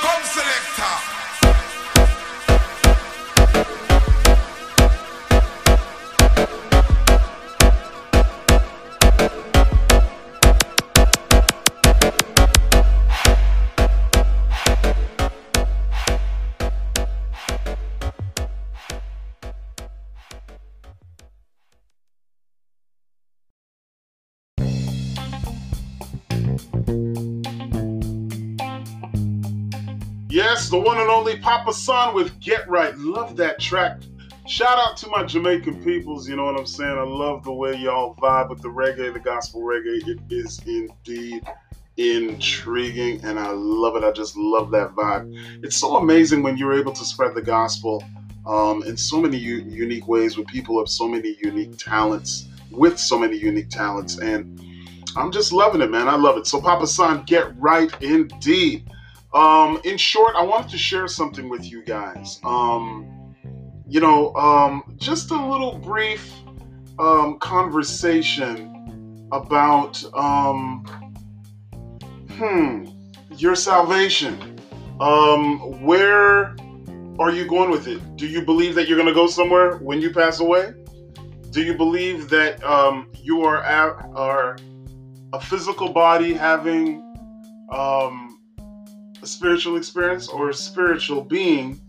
Come 0.00 0.24
selector. 0.24 1.09
The 30.70 30.78
one 30.78 31.00
and 31.00 31.10
only 31.10 31.36
Papa 31.36 31.72
San 31.72 32.14
with 32.14 32.40
Get 32.40 32.68
Right. 32.70 32.96
Love 32.96 33.36
that 33.38 33.60
track. 33.60 34.02
Shout 34.46 34.78
out 34.78 34.96
to 34.98 35.08
my 35.08 35.24
Jamaican 35.24 35.82
peoples, 35.82 36.28
you 36.28 36.36
know 36.36 36.44
what 36.44 36.56
I'm 36.56 36.66
saying? 36.66 36.96
I 36.96 37.02
love 37.02 37.44
the 37.44 37.52
way 37.52 37.74
y'all 37.74 38.14
vibe 38.16 38.50
with 38.50 38.62
the 38.62 38.68
reggae, 38.68 39.12
the 39.12 39.20
gospel 39.20 39.62
reggae. 39.62 40.06
It 40.06 40.20
is 40.30 40.62
indeed 40.66 41.42
intriguing 41.96 43.24
and 43.24 43.38
I 43.40 43.50
love 43.50 43.96
it. 43.96 44.04
I 44.04 44.12
just 44.12 44.36
love 44.36 44.70
that 44.70 44.94
vibe. 44.94 45.26
It's 45.64 45.76
so 45.76 45.96
amazing 45.96 46.42
when 46.44 46.56
you're 46.56 46.78
able 46.78 46.92
to 46.92 47.04
spread 47.04 47.34
the 47.34 47.42
gospel 47.42 48.04
um, 48.46 48.84
in 48.84 48.96
so 48.96 49.20
many 49.20 49.38
u- 49.38 49.64
unique 49.68 50.06
ways 50.08 50.38
with 50.38 50.46
people 50.46 50.80
of 50.80 50.88
so 50.88 51.08
many 51.08 51.36
unique 51.42 51.76
talents, 51.78 52.48
with 52.70 52.98
so 52.98 53.18
many 53.18 53.36
unique 53.36 53.70
talents. 53.70 54.20
And 54.20 54.60
I'm 55.16 55.32
just 55.32 55.52
loving 55.52 55.80
it, 55.82 55.90
man. 55.90 56.08
I 56.08 56.16
love 56.16 56.38
it. 56.38 56.46
So, 56.46 56.60
Papa 56.60 56.86
San, 56.86 57.24
get 57.24 57.56
right 57.58 57.92
indeed. 58.00 58.84
Um, 59.32 59.80
in 59.84 59.96
short, 59.96 60.34
I 60.36 60.42
wanted 60.42 60.70
to 60.70 60.78
share 60.78 61.06
something 61.06 61.48
with 61.48 61.70
you 61.70 61.84
guys. 61.84 62.40
Um, 62.44 63.34
you 63.86 64.00
know, 64.00 64.34
um, 64.34 64.94
just 64.96 65.30
a 65.30 65.46
little 65.50 65.78
brief 65.78 66.32
um, 66.98 67.38
conversation 67.38 69.28
about, 69.32 70.02
um, 70.14 70.84
hmm, 72.30 72.86
your 73.36 73.54
salvation. 73.54 74.58
Um, 75.00 75.82
where 75.82 76.56
are 77.18 77.30
you 77.30 77.46
going 77.46 77.70
with 77.70 77.86
it? 77.86 78.16
Do 78.16 78.26
you 78.26 78.42
believe 78.42 78.74
that 78.74 78.88
you're 78.88 78.96
going 78.96 79.08
to 79.08 79.14
go 79.14 79.26
somewhere 79.26 79.76
when 79.78 80.00
you 80.00 80.10
pass 80.12 80.40
away? 80.40 80.74
Do 81.50 81.62
you 81.62 81.74
believe 81.74 82.28
that 82.30 82.62
um, 82.64 83.10
you 83.22 83.42
are, 83.42 83.58
a- 83.62 84.10
are 84.14 84.58
a 85.32 85.40
physical 85.40 85.92
body 85.92 86.32
having 86.32 87.02
um, 87.72 88.29
a 89.22 89.26
spiritual 89.26 89.76
experience 89.76 90.28
or 90.28 90.50
a 90.50 90.54
spiritual 90.54 91.22
being 91.22 91.80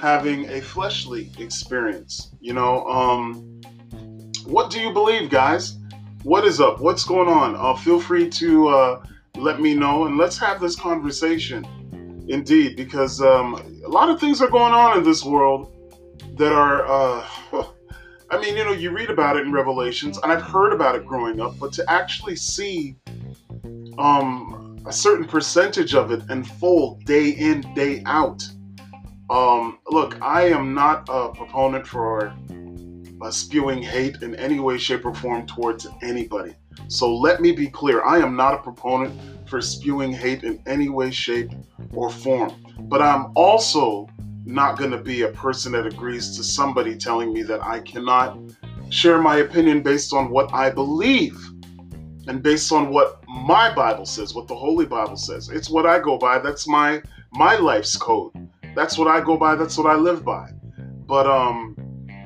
having 0.00 0.48
a 0.50 0.60
fleshly 0.60 1.30
experience? 1.38 2.32
You 2.40 2.54
know, 2.54 2.84
um, 2.86 3.60
what 4.44 4.70
do 4.70 4.80
you 4.80 4.92
believe, 4.92 5.30
guys? 5.30 5.78
What 6.24 6.44
is 6.44 6.60
up? 6.60 6.80
What's 6.80 7.04
going 7.04 7.28
on? 7.28 7.54
Uh, 7.56 7.74
feel 7.76 8.00
free 8.00 8.28
to 8.30 8.68
uh, 8.68 9.02
let 9.36 9.60
me 9.60 9.74
know 9.74 10.06
and 10.06 10.16
let's 10.16 10.38
have 10.38 10.60
this 10.60 10.76
conversation. 10.76 11.64
Indeed, 12.28 12.76
because 12.76 13.20
um, 13.20 13.80
a 13.84 13.88
lot 13.88 14.08
of 14.08 14.20
things 14.20 14.40
are 14.40 14.48
going 14.48 14.72
on 14.72 14.96
in 14.96 15.04
this 15.04 15.24
world 15.24 15.72
that 16.36 16.52
are, 16.52 16.86
uh, 16.86 17.26
I 18.30 18.40
mean, 18.40 18.56
you 18.56 18.64
know, 18.64 18.72
you 18.72 18.90
read 18.90 19.10
about 19.10 19.36
it 19.36 19.44
in 19.44 19.52
Revelations, 19.52 20.18
and 20.18 20.30
I've 20.30 20.42
heard 20.42 20.72
about 20.72 20.94
it 20.94 21.04
growing 21.04 21.40
up, 21.40 21.58
but 21.58 21.72
to 21.74 21.90
actually 21.90 22.36
see 22.36 22.96
um, 23.98 24.51
a 24.84 24.92
certain 24.92 25.26
percentage 25.26 25.94
of 25.94 26.10
it 26.10 26.22
unfold 26.28 27.04
day 27.04 27.30
in, 27.30 27.60
day 27.74 28.02
out. 28.06 28.42
Um, 29.30 29.78
look, 29.88 30.20
I 30.20 30.48
am 30.48 30.74
not 30.74 31.08
a 31.08 31.30
proponent 31.30 31.86
for 31.86 32.34
uh, 33.20 33.30
spewing 33.30 33.82
hate 33.82 34.22
in 34.22 34.34
any 34.34 34.58
way, 34.58 34.78
shape, 34.78 35.04
or 35.04 35.14
form 35.14 35.46
towards 35.46 35.86
anybody. 36.02 36.54
So 36.88 37.14
let 37.14 37.40
me 37.40 37.52
be 37.52 37.68
clear 37.68 38.04
I 38.04 38.18
am 38.18 38.36
not 38.36 38.54
a 38.54 38.58
proponent 38.58 39.48
for 39.48 39.60
spewing 39.60 40.12
hate 40.12 40.42
in 40.42 40.60
any 40.66 40.88
way, 40.88 41.10
shape, 41.10 41.50
or 41.94 42.10
form. 42.10 42.52
But 42.78 43.00
I'm 43.00 43.32
also 43.36 44.08
not 44.44 44.76
going 44.76 44.90
to 44.90 44.98
be 44.98 45.22
a 45.22 45.28
person 45.28 45.72
that 45.72 45.86
agrees 45.86 46.36
to 46.36 46.42
somebody 46.42 46.96
telling 46.96 47.32
me 47.32 47.42
that 47.42 47.62
I 47.62 47.80
cannot 47.80 48.38
share 48.90 49.20
my 49.20 49.36
opinion 49.36 49.82
based 49.82 50.12
on 50.12 50.30
what 50.30 50.52
I 50.52 50.70
believe 50.70 51.38
and 52.28 52.42
based 52.42 52.72
on 52.72 52.90
what 52.90 53.22
my 53.28 53.74
Bible 53.74 54.06
says, 54.06 54.34
what 54.34 54.48
the 54.48 54.54
Holy 54.54 54.86
Bible 54.86 55.16
says. 55.16 55.48
It's 55.48 55.68
what 55.68 55.86
I 55.86 55.98
go 55.98 56.18
by. 56.18 56.38
That's 56.38 56.68
my 56.68 57.02
my 57.32 57.56
life's 57.56 57.96
code. 57.96 58.32
That's 58.74 58.96
what 58.96 59.08
I 59.08 59.20
go 59.20 59.36
by. 59.36 59.54
That's 59.54 59.76
what 59.76 59.86
I 59.86 59.94
live 59.94 60.24
by. 60.24 60.50
But 61.06 61.26
um, 61.26 61.76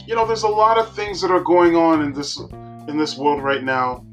you 0.06 0.14
know, 0.14 0.26
there's 0.26 0.44
a 0.44 0.48
lot 0.48 0.78
of 0.78 0.94
things 0.94 1.20
that 1.20 1.30
are 1.30 1.40
going 1.40 1.76
on 1.76 2.02
in 2.02 2.12
this 2.12 2.38
in 2.88 2.96
this 2.96 3.16
world 3.16 3.42
right 3.42 3.64
now 3.64 4.04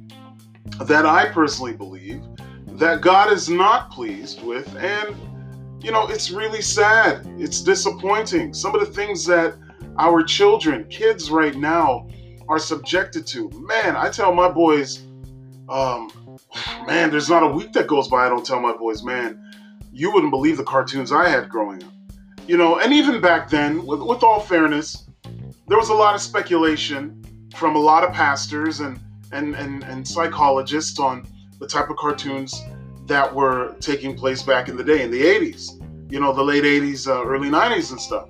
that 0.81 1.05
I 1.05 1.29
personally 1.29 1.73
believe 1.73 2.21
that 2.65 3.01
God 3.01 3.31
is 3.31 3.49
not 3.49 3.91
pleased 3.91 4.43
with 4.43 4.75
and 4.77 5.15
you 5.83 5.91
know, 5.91 6.07
it's 6.07 6.31
really 6.31 6.61
sad. 6.61 7.27
It's 7.37 7.61
disappointing. 7.61 8.53
Some 8.53 8.73
of 8.73 8.79
the 8.79 8.91
things 8.91 9.25
that 9.25 9.55
our 9.99 10.23
children, 10.23 10.85
kids 10.85 11.29
right 11.29 11.55
now 11.55 12.07
are 12.47 12.57
subjected 12.57 13.27
to. 13.27 13.49
Man, 13.49 13.97
I 13.97 14.09
tell 14.09 14.33
my 14.33 14.49
boys 14.49 15.03
um, 15.73 16.37
man, 16.85 17.09
there's 17.09 17.29
not 17.29 17.41
a 17.41 17.47
week 17.47 17.73
that 17.73 17.87
goes 17.87 18.07
by 18.07 18.25
I 18.25 18.29
don't 18.29 18.45
tell 18.45 18.59
my 18.59 18.73
boys, 18.73 19.03
man, 19.03 19.43
you 19.91 20.11
wouldn't 20.13 20.31
believe 20.31 20.57
the 20.57 20.63
cartoons 20.63 21.11
I 21.11 21.27
had 21.27 21.49
growing 21.49 21.83
up. 21.83 21.91
You 22.47 22.57
know, 22.57 22.77
and 22.77 22.93
even 22.93 23.19
back 23.19 23.49
then, 23.49 23.83
with, 23.85 24.01
with 24.01 24.21
all 24.21 24.39
fairness, 24.39 25.09
there 25.67 25.77
was 25.77 25.89
a 25.89 25.93
lot 25.93 26.13
of 26.13 26.21
speculation 26.21 27.23
from 27.55 27.75
a 27.75 27.79
lot 27.79 28.03
of 28.03 28.13
pastors 28.13 28.81
and, 28.81 28.99
and, 29.31 29.55
and, 29.55 29.83
and 29.85 30.07
psychologists 30.07 30.99
on 30.99 31.25
the 31.59 31.67
type 31.67 31.89
of 31.89 31.95
cartoons 31.95 32.61
that 33.07 33.33
were 33.33 33.75
taking 33.79 34.15
place 34.15 34.43
back 34.43 34.69
in 34.69 34.77
the 34.77 34.83
day 34.83 35.01
in 35.01 35.09
the 35.09 35.21
80s, 35.21 36.11
you 36.11 36.19
know, 36.19 36.33
the 36.33 36.43
late 36.43 36.65
80s, 36.65 37.07
uh, 37.07 37.25
early 37.25 37.49
90s, 37.49 37.91
and 37.91 37.99
stuff. 37.99 38.29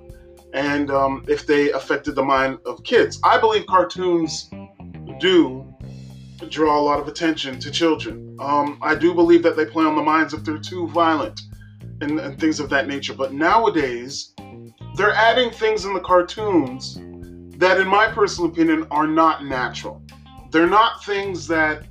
And 0.54 0.90
um, 0.90 1.24
if 1.28 1.46
they 1.46 1.72
affected 1.72 2.14
the 2.14 2.24
mind 2.24 2.58
of 2.64 2.82
kids, 2.84 3.18
I 3.22 3.38
believe 3.38 3.66
cartoons 3.66 4.48
do 5.20 5.73
draw 6.48 6.78
a 6.78 6.82
lot 6.82 7.00
of 7.00 7.08
attention 7.08 7.58
to 7.60 7.70
children. 7.70 8.36
Um, 8.40 8.78
I 8.82 8.94
do 8.94 9.14
believe 9.14 9.42
that 9.42 9.56
they 9.56 9.66
play 9.66 9.84
on 9.84 9.96
the 9.96 10.02
minds 10.02 10.34
if 10.34 10.44
they're 10.44 10.58
too 10.58 10.88
violent 10.88 11.40
and, 12.00 12.18
and 12.20 12.38
things 12.38 12.60
of 12.60 12.68
that 12.70 12.86
nature. 12.86 13.14
But 13.14 13.32
nowadays, 13.32 14.34
they're 14.96 15.12
adding 15.12 15.50
things 15.50 15.84
in 15.84 15.94
the 15.94 16.00
cartoons 16.00 16.98
that, 17.58 17.80
in 17.80 17.86
my 17.86 18.08
personal 18.08 18.50
opinion, 18.50 18.86
are 18.90 19.06
not 19.06 19.44
natural. 19.44 20.02
They're 20.50 20.68
not 20.68 21.04
things 21.04 21.46
that 21.48 21.84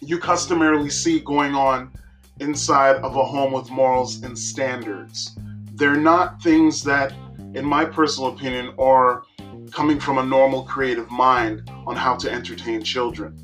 you 0.00 0.18
customarily 0.18 0.90
see 0.90 1.20
going 1.20 1.54
on 1.54 1.92
inside 2.40 2.96
of 2.96 3.16
a 3.16 3.24
home 3.24 3.52
with 3.52 3.70
morals 3.70 4.22
and 4.22 4.38
standards. 4.38 5.36
They're 5.74 5.96
not 5.96 6.42
things 6.42 6.82
that, 6.84 7.12
in 7.54 7.64
my 7.64 7.84
personal 7.84 8.30
opinion, 8.30 8.74
are 8.78 9.24
coming 9.72 9.98
from 9.98 10.18
a 10.18 10.24
normal 10.24 10.62
creative 10.64 11.10
mind 11.10 11.70
on 11.86 11.96
how 11.96 12.16
to 12.16 12.30
entertain 12.30 12.82
children. 12.82 13.36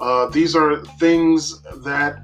Uh, 0.00 0.26
these 0.26 0.56
are 0.56 0.84
things 0.98 1.62
that, 1.84 2.22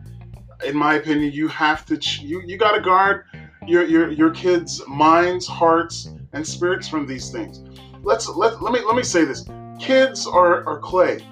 in 0.65 0.77
my 0.77 0.95
opinion, 0.95 1.33
you 1.33 1.49
have 1.49 1.85
to 1.87 1.97
ch- 1.97 2.21
you 2.21 2.43
you 2.45 2.57
got 2.57 2.73
to 2.73 2.81
guard 2.81 3.25
your, 3.67 3.85
your 3.85 4.11
your 4.11 4.31
kids' 4.31 4.83
minds, 4.89 5.47
hearts, 5.47 6.11
and 6.33 6.47
spirits 6.47 6.89
from 6.89 7.07
these 7.07 7.31
things. 7.31 7.63
Let's 8.03 8.29
let 8.29 8.63
let 8.63 8.73
me 8.73 8.81
let 8.85 8.97
me 8.97 9.03
say 9.03 9.25
this: 9.25 9.45
kids 9.79 10.27
are 10.27 10.67
are 10.67 10.79
clay. 10.79 11.25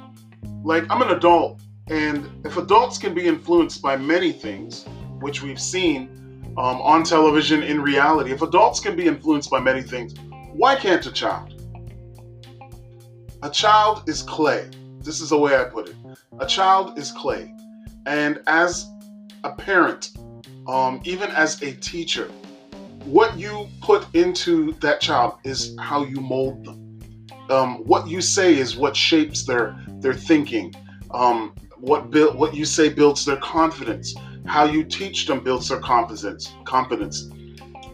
Like 0.62 0.84
I'm 0.90 1.02
an 1.02 1.10
adult, 1.10 1.62
and 1.88 2.28
if 2.44 2.56
adults 2.56 2.98
can 2.98 3.14
be 3.14 3.26
influenced 3.26 3.82
by 3.82 3.96
many 3.96 4.32
things, 4.32 4.84
which 5.20 5.42
we've 5.42 5.60
seen 5.60 6.52
um, 6.56 6.80
on 6.80 7.02
television 7.02 7.62
in 7.62 7.80
reality, 7.80 8.32
if 8.32 8.42
adults 8.42 8.80
can 8.80 8.96
be 8.96 9.06
influenced 9.06 9.50
by 9.50 9.60
many 9.60 9.82
things, 9.82 10.14
why 10.52 10.76
can't 10.76 11.04
a 11.06 11.12
child? 11.12 11.55
A 13.46 13.50
child 13.50 14.08
is 14.08 14.22
clay. 14.24 14.68
This 14.98 15.20
is 15.20 15.28
the 15.28 15.38
way 15.38 15.56
I 15.56 15.62
put 15.62 15.88
it. 15.88 15.94
A 16.40 16.46
child 16.46 16.98
is 16.98 17.12
clay. 17.12 17.54
And 18.04 18.40
as 18.48 18.90
a 19.44 19.52
parent, 19.52 20.10
um, 20.66 21.00
even 21.04 21.30
as 21.30 21.62
a 21.62 21.70
teacher, 21.74 22.26
what 23.04 23.38
you 23.38 23.68
put 23.80 24.12
into 24.16 24.72
that 24.80 25.00
child 25.00 25.38
is 25.44 25.76
how 25.78 26.02
you 26.02 26.16
mold 26.16 26.64
them. 26.64 26.98
Um, 27.48 27.76
what 27.84 28.08
you 28.08 28.20
say 28.20 28.58
is 28.58 28.76
what 28.76 28.96
shapes 28.96 29.44
their 29.44 29.76
their 30.00 30.14
thinking. 30.14 30.74
Um, 31.12 31.54
what 31.78 32.12
what 32.34 32.52
you 32.52 32.64
say 32.64 32.88
builds 32.88 33.24
their 33.24 33.36
confidence. 33.36 34.12
How 34.44 34.64
you 34.64 34.82
teach 34.82 35.28
them 35.28 35.38
builds 35.38 35.68
their 35.68 35.78
confidence. 35.78 36.52
Confidence 36.64 37.30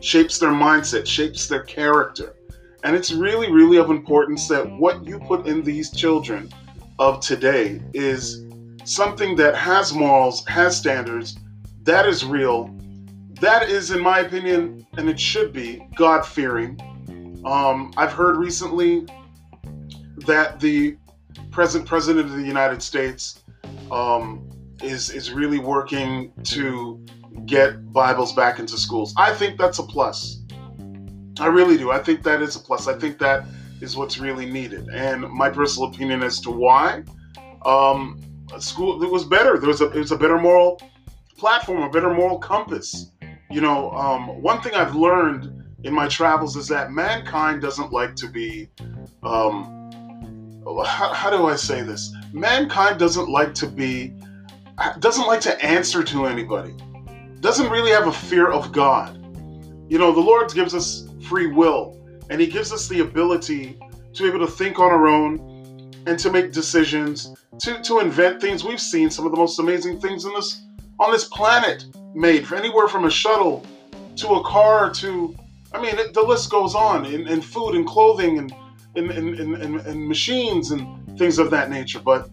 shapes 0.01 0.39
their 0.39 0.53
mindset, 0.53 1.07
shapes 1.07 1.47
their 1.47 1.65
character. 1.65 2.37
And 2.85 2.97
it's 2.97 3.13
really, 3.13 3.51
really 3.51 3.79
of 3.79 3.91
importance 3.91 4.49
that 4.49 4.69
what 4.79 5.07
you 5.07 5.19
put 5.21 5.47
in 5.47 5.63
these 5.63 5.91
children 5.91 6.51
of 6.99 7.21
today 7.21 7.81
is 7.95 8.45
something 8.85 9.37
that 9.37 9.55
has 9.55 9.93
morals, 9.93 10.45
has 10.47 10.77
standards, 10.77 11.39
that 11.85 12.07
is 12.07 12.25
real, 12.25 12.75
that 13.41 13.69
is, 13.69 13.91
in 13.91 14.01
my 14.01 14.21
opinion, 14.21 14.87
and 14.97 15.09
it 15.09 15.19
should 15.19 15.53
be, 15.53 15.87
God 15.95 16.27
fearing. 16.27 16.81
Um, 17.45 17.93
I've 17.97 18.13
heard 18.13 18.37
recently 18.37 19.07
that 20.27 20.61
the 20.61 20.97
present 21.51 21.87
president 21.87 22.27
of 22.27 22.37
the 22.37 22.47
United 22.47 22.83
States 22.83 23.43
um, 23.91 24.49
is 24.83 25.11
is 25.11 25.33
really 25.33 25.59
working 25.59 26.33
to 26.45 27.05
get 27.47 27.93
Bibles 27.93 28.33
back 28.33 28.59
into 28.59 28.77
schools. 28.77 29.15
I 29.17 29.33
think 29.35 29.59
that's 29.59 29.79
a 29.79 29.83
plus. 29.83 30.42
I 31.41 31.47
really 31.47 31.77
do. 31.77 31.91
I 31.91 31.99
think 31.99 32.23
that 32.25 32.43
is 32.43 32.57
a 32.57 32.59
plus. 32.59 32.89
I 32.89 32.99
think 32.99 33.19
that 33.19 33.45
is 33.81 33.97
what's 33.97 34.19
really 34.19 34.47
needed. 34.47 34.89
And 34.89 35.29
my 35.31 35.51
personal 35.51 35.89
opinion 35.89 36.23
as 36.23 36.41
to 36.41 36.51
why 36.51 37.03
um, 37.65 38.21
school 38.59 39.03
it 39.03 39.11
was 39.11 39.25
better. 39.25 39.59
There 39.59 39.69
was 39.69 39.81
a 39.81 39.91
it 39.91 39.99
was 39.99 40.13
a 40.13 40.17
better 40.17 40.39
moral 40.39 40.81
platform, 41.37 41.83
a 41.83 41.91
better 41.91 42.13
moral 42.13 42.39
compass. 42.39 43.11
You 43.51 43.61
know, 43.61 43.91
um, 43.93 44.43
one 44.43 44.61
thing 44.63 44.75
I've 44.75 44.95
learned 44.95 45.63
in 45.85 45.93
my 45.93 46.09
travels 46.09 46.57
is 46.57 46.69
that 46.69 46.93
mankind 46.93 47.61
doesn't 47.61 47.93
like 47.93 48.15
to 48.17 48.29
be 48.29 48.69
um, 49.23 49.83
how, 50.85 51.13
how 51.13 51.31
do 51.31 51.47
I 51.47 51.57
say 51.57 51.83
this? 51.83 52.15
Mankind 52.33 52.99
doesn't 52.99 53.29
like 53.29 53.55
to 53.55 53.67
be, 53.67 54.15
doesn't 55.01 55.27
like 55.27 55.41
to 55.43 55.65
answer 55.65 56.03
to 56.05 56.27
anybody, 56.27 56.75
doesn't 57.41 57.71
really 57.71 57.91
have 57.91 58.07
a 58.07 58.13
fear 58.13 58.51
of 58.51 58.73
God. 58.73 59.17
You 59.89 59.99
know, 59.99 60.13
the 60.13 60.21
Lord 60.21 60.53
gives 60.55 60.75
us 60.75 61.09
free 61.23 61.47
will, 61.47 61.99
and 62.31 62.41
He 62.41 62.47
gives 62.47 62.73
us 62.73 62.89
the 62.89 63.01
ability 63.01 63.79
to 64.15 64.23
be 64.23 64.29
able 64.29 64.47
to 64.47 64.53
think 64.53 64.79
on 64.79 64.91
our 64.91 65.07
own 65.07 65.93
and 66.07 66.19
to 66.19 66.31
make 66.31 66.53
decisions, 66.53 67.35
to, 67.61 67.81
to 67.83 68.01
invent 68.01 68.41
things. 68.41 68.65
We've 68.65 68.81
seen 68.81 69.11
some 69.11 69.25
of 69.25 69.33
the 69.33 69.39
most 69.39 69.59
amazing 69.59 70.01
things 70.01 70.25
in 70.25 70.33
this 70.35 70.63
on 70.99 71.11
this 71.11 71.25
planet 71.25 71.85
made, 72.15 72.47
for 72.47 72.57
anywhere 72.57 72.87
from 72.87 73.05
a 73.05 73.11
shuttle 73.11 73.67
to 74.17 74.29
a 74.35 74.45
car 74.45 74.91
to, 74.91 75.35
I 75.73 75.81
mean, 75.81 75.99
it, 75.99 76.15
the 76.15 76.23
list 76.23 76.51
goes 76.51 76.75
on 76.75 77.07
in, 77.07 77.27
in 77.27 77.41
food 77.41 77.75
and 77.75 77.87
clothing 77.87 78.39
and 78.39 78.55
in, 78.95 79.11
in, 79.11 79.35
in, 79.41 79.81
in, 79.81 80.09
machines 80.09 80.71
and 80.71 81.19
things 81.19 81.39
of 81.39 81.51
that 81.51 81.71
nature. 81.71 81.99
But 81.99 82.29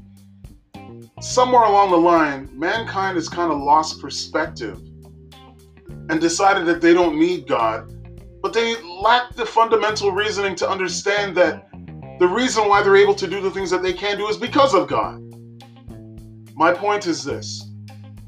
somewhere 1.21 1.63
along 1.63 1.91
the 1.91 1.97
line, 1.97 2.49
mankind 2.53 3.15
has 3.15 3.29
kind 3.29 3.51
of 3.51 3.59
lost 3.59 4.01
perspective 4.01 4.77
and 6.09 6.19
decided 6.19 6.65
that 6.65 6.81
they 6.81 6.93
don't 6.93 7.17
need 7.17 7.47
God, 7.47 7.91
but 8.49 8.59
they 8.59 8.81
lack 8.81 9.35
the 9.35 9.45
fundamental 9.45 10.11
reasoning 10.11 10.55
to 10.55 10.67
understand 10.67 11.37
that 11.37 11.69
the 12.17 12.27
reason 12.27 12.67
why 12.67 12.81
they're 12.81 12.95
able 12.95 13.13
to 13.13 13.27
do 13.27 13.41
the 13.41 13.51
things 13.51 13.69
that 13.69 13.83
they 13.83 13.93
can 13.93 14.17
do 14.17 14.27
is 14.27 14.37
because 14.37 14.73
of 14.73 14.87
God. 14.87 15.21
My 16.55 16.73
point 16.73 17.05
is 17.05 17.23
this 17.23 17.69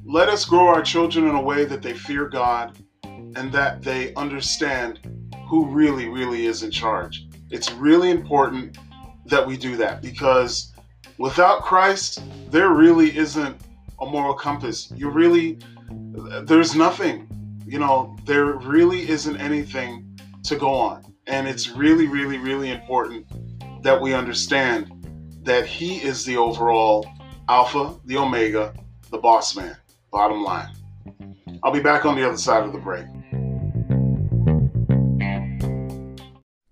let 0.06 0.30
us 0.30 0.46
grow 0.46 0.68
our 0.68 0.84
children 0.84 1.28
in 1.28 1.34
a 1.34 1.42
way 1.42 1.66
that 1.66 1.82
they 1.82 1.96
fear 1.96 2.30
God 2.30 2.78
and 3.04 3.52
that 3.52 3.82
they 3.82 4.14
understand 4.14 5.00
who 5.48 5.66
really, 5.66 6.08
really 6.08 6.46
is 6.46 6.62
in 6.62 6.70
charge. 6.70 7.26
It's 7.50 7.72
really 7.72 8.12
important 8.12 8.78
that 9.26 9.48
we 9.48 9.58
do 9.58 9.76
that 9.78 10.04
because 10.04 10.72
without 11.18 11.64
Christ, 11.64 12.22
there 12.52 12.70
really 12.70 13.18
isn't 13.18 13.60
a 14.00 14.06
moral 14.06 14.36
compass. 14.36 14.94
You 14.96 15.10
really, 15.10 15.58
there's 16.44 16.76
nothing. 16.76 17.28
You 17.66 17.80
know, 17.80 18.16
there 18.26 18.46
really 18.58 19.10
isn't 19.10 19.38
anything 19.38 20.11
to 20.44 20.56
go 20.56 20.74
on. 20.74 21.14
And 21.28 21.48
it's 21.48 21.68
mm-hmm. 21.68 21.80
really, 21.80 22.08
really, 22.08 22.38
really 22.38 22.72
important 22.72 23.26
that 23.84 24.00
we 24.00 24.14
understand 24.14 24.92
that 25.44 25.66
He 25.66 25.98
is 25.98 26.26
the 26.26 26.38
overall 26.38 27.08
Alpha, 27.50 27.96
the 28.06 28.18
Omega, 28.18 28.74
the 29.10 29.18
boss 29.18 29.56
man, 29.56 29.76
bottom 30.12 30.44
line. 30.44 30.70
I'll 31.64 31.72
be 31.72 31.82
back 31.82 32.06
on 32.06 32.16
the 32.16 32.28
other 32.28 32.38
side 32.38 32.64
of 32.64 32.72
the 32.74 32.80
break. 32.80 33.06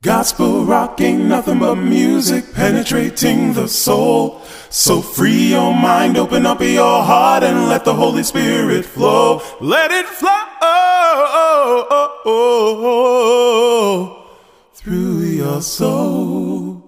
Gospel 0.01 0.63
rock 0.63 1.01
ain't 1.01 1.25
nothing 1.25 1.59
but 1.59 1.75
music 1.75 2.53
penetrating 2.53 3.53
the 3.53 3.67
soul. 3.67 4.41
So 4.71 5.01
free 5.01 5.49
your 5.49 5.73
mind, 5.73 6.15
open 6.15 6.45
up 6.45 6.61
your 6.61 7.01
heart, 7.01 7.41
and 7.43 7.69
let 7.69 7.85
the 7.85 7.93
Holy 7.95 8.21
Spirit 8.21 8.85
flow. 8.85 9.41
Let 9.59 9.89
it 9.89 10.05
flow 10.05 10.29
through 14.75 15.21
your 15.21 15.63
soul. 15.63 16.85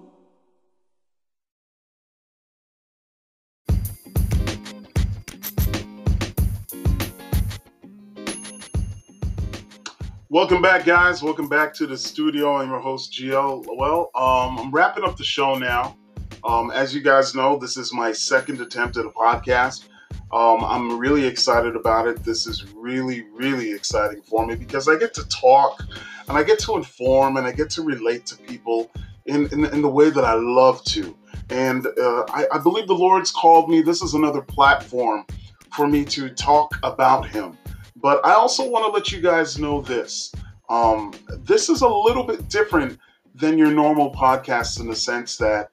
Welcome 10.28 10.62
back, 10.62 10.84
guys. 10.84 11.20
Welcome 11.20 11.48
back 11.48 11.74
to 11.74 11.88
the 11.88 11.98
studio. 11.98 12.58
I'm 12.58 12.70
your 12.70 12.78
host, 12.78 13.12
GL. 13.12 13.64
Well, 13.76 14.12
um, 14.14 14.58
I'm 14.60 14.70
wrapping 14.70 15.02
up 15.02 15.16
the 15.16 15.24
show 15.24 15.56
now. 15.56 15.96
Um, 16.44 16.70
as 16.70 16.94
you 16.94 17.00
guys 17.00 17.34
know, 17.34 17.56
this 17.56 17.76
is 17.76 17.92
my 17.92 18.12
second 18.12 18.60
attempt 18.60 18.96
at 18.96 19.06
a 19.06 19.10
podcast. 19.10 19.84
Um, 20.32 20.64
I'm 20.64 20.98
really 20.98 21.26
excited 21.26 21.76
about 21.76 22.06
it. 22.06 22.22
This 22.24 22.46
is 22.46 22.72
really, 22.74 23.26
really 23.32 23.72
exciting 23.72 24.22
for 24.22 24.46
me 24.46 24.54
because 24.54 24.88
I 24.88 24.96
get 24.96 25.14
to 25.14 25.28
talk 25.28 25.82
and 26.28 26.36
I 26.36 26.42
get 26.42 26.58
to 26.60 26.76
inform 26.76 27.36
and 27.36 27.46
I 27.46 27.52
get 27.52 27.70
to 27.70 27.82
relate 27.82 28.26
to 28.26 28.36
people 28.36 28.90
in, 29.26 29.46
in, 29.52 29.64
in 29.66 29.82
the 29.82 29.90
way 29.90 30.10
that 30.10 30.24
I 30.24 30.34
love 30.34 30.82
to. 30.84 31.16
And 31.50 31.86
uh, 31.86 32.24
I, 32.28 32.46
I 32.52 32.58
believe 32.58 32.86
the 32.86 32.94
Lord's 32.94 33.30
called 33.30 33.68
me. 33.68 33.82
This 33.82 34.02
is 34.02 34.14
another 34.14 34.40
platform 34.40 35.26
for 35.74 35.86
me 35.86 36.04
to 36.06 36.28
talk 36.30 36.74
about 36.82 37.28
Him 37.28 37.56
but 38.02 38.24
I 38.26 38.32
also 38.34 38.68
want 38.68 38.84
to 38.84 38.90
let 38.90 39.12
you 39.12 39.20
guys 39.20 39.58
know 39.58 39.80
this. 39.80 40.32
Um, 40.68 41.14
this 41.44 41.68
is 41.68 41.82
a 41.82 41.88
little 41.88 42.24
bit 42.24 42.48
different 42.48 42.98
than 43.34 43.56
your 43.56 43.70
normal 43.70 44.12
podcast 44.12 44.80
in 44.80 44.88
the 44.88 44.96
sense 44.96 45.36
that 45.36 45.70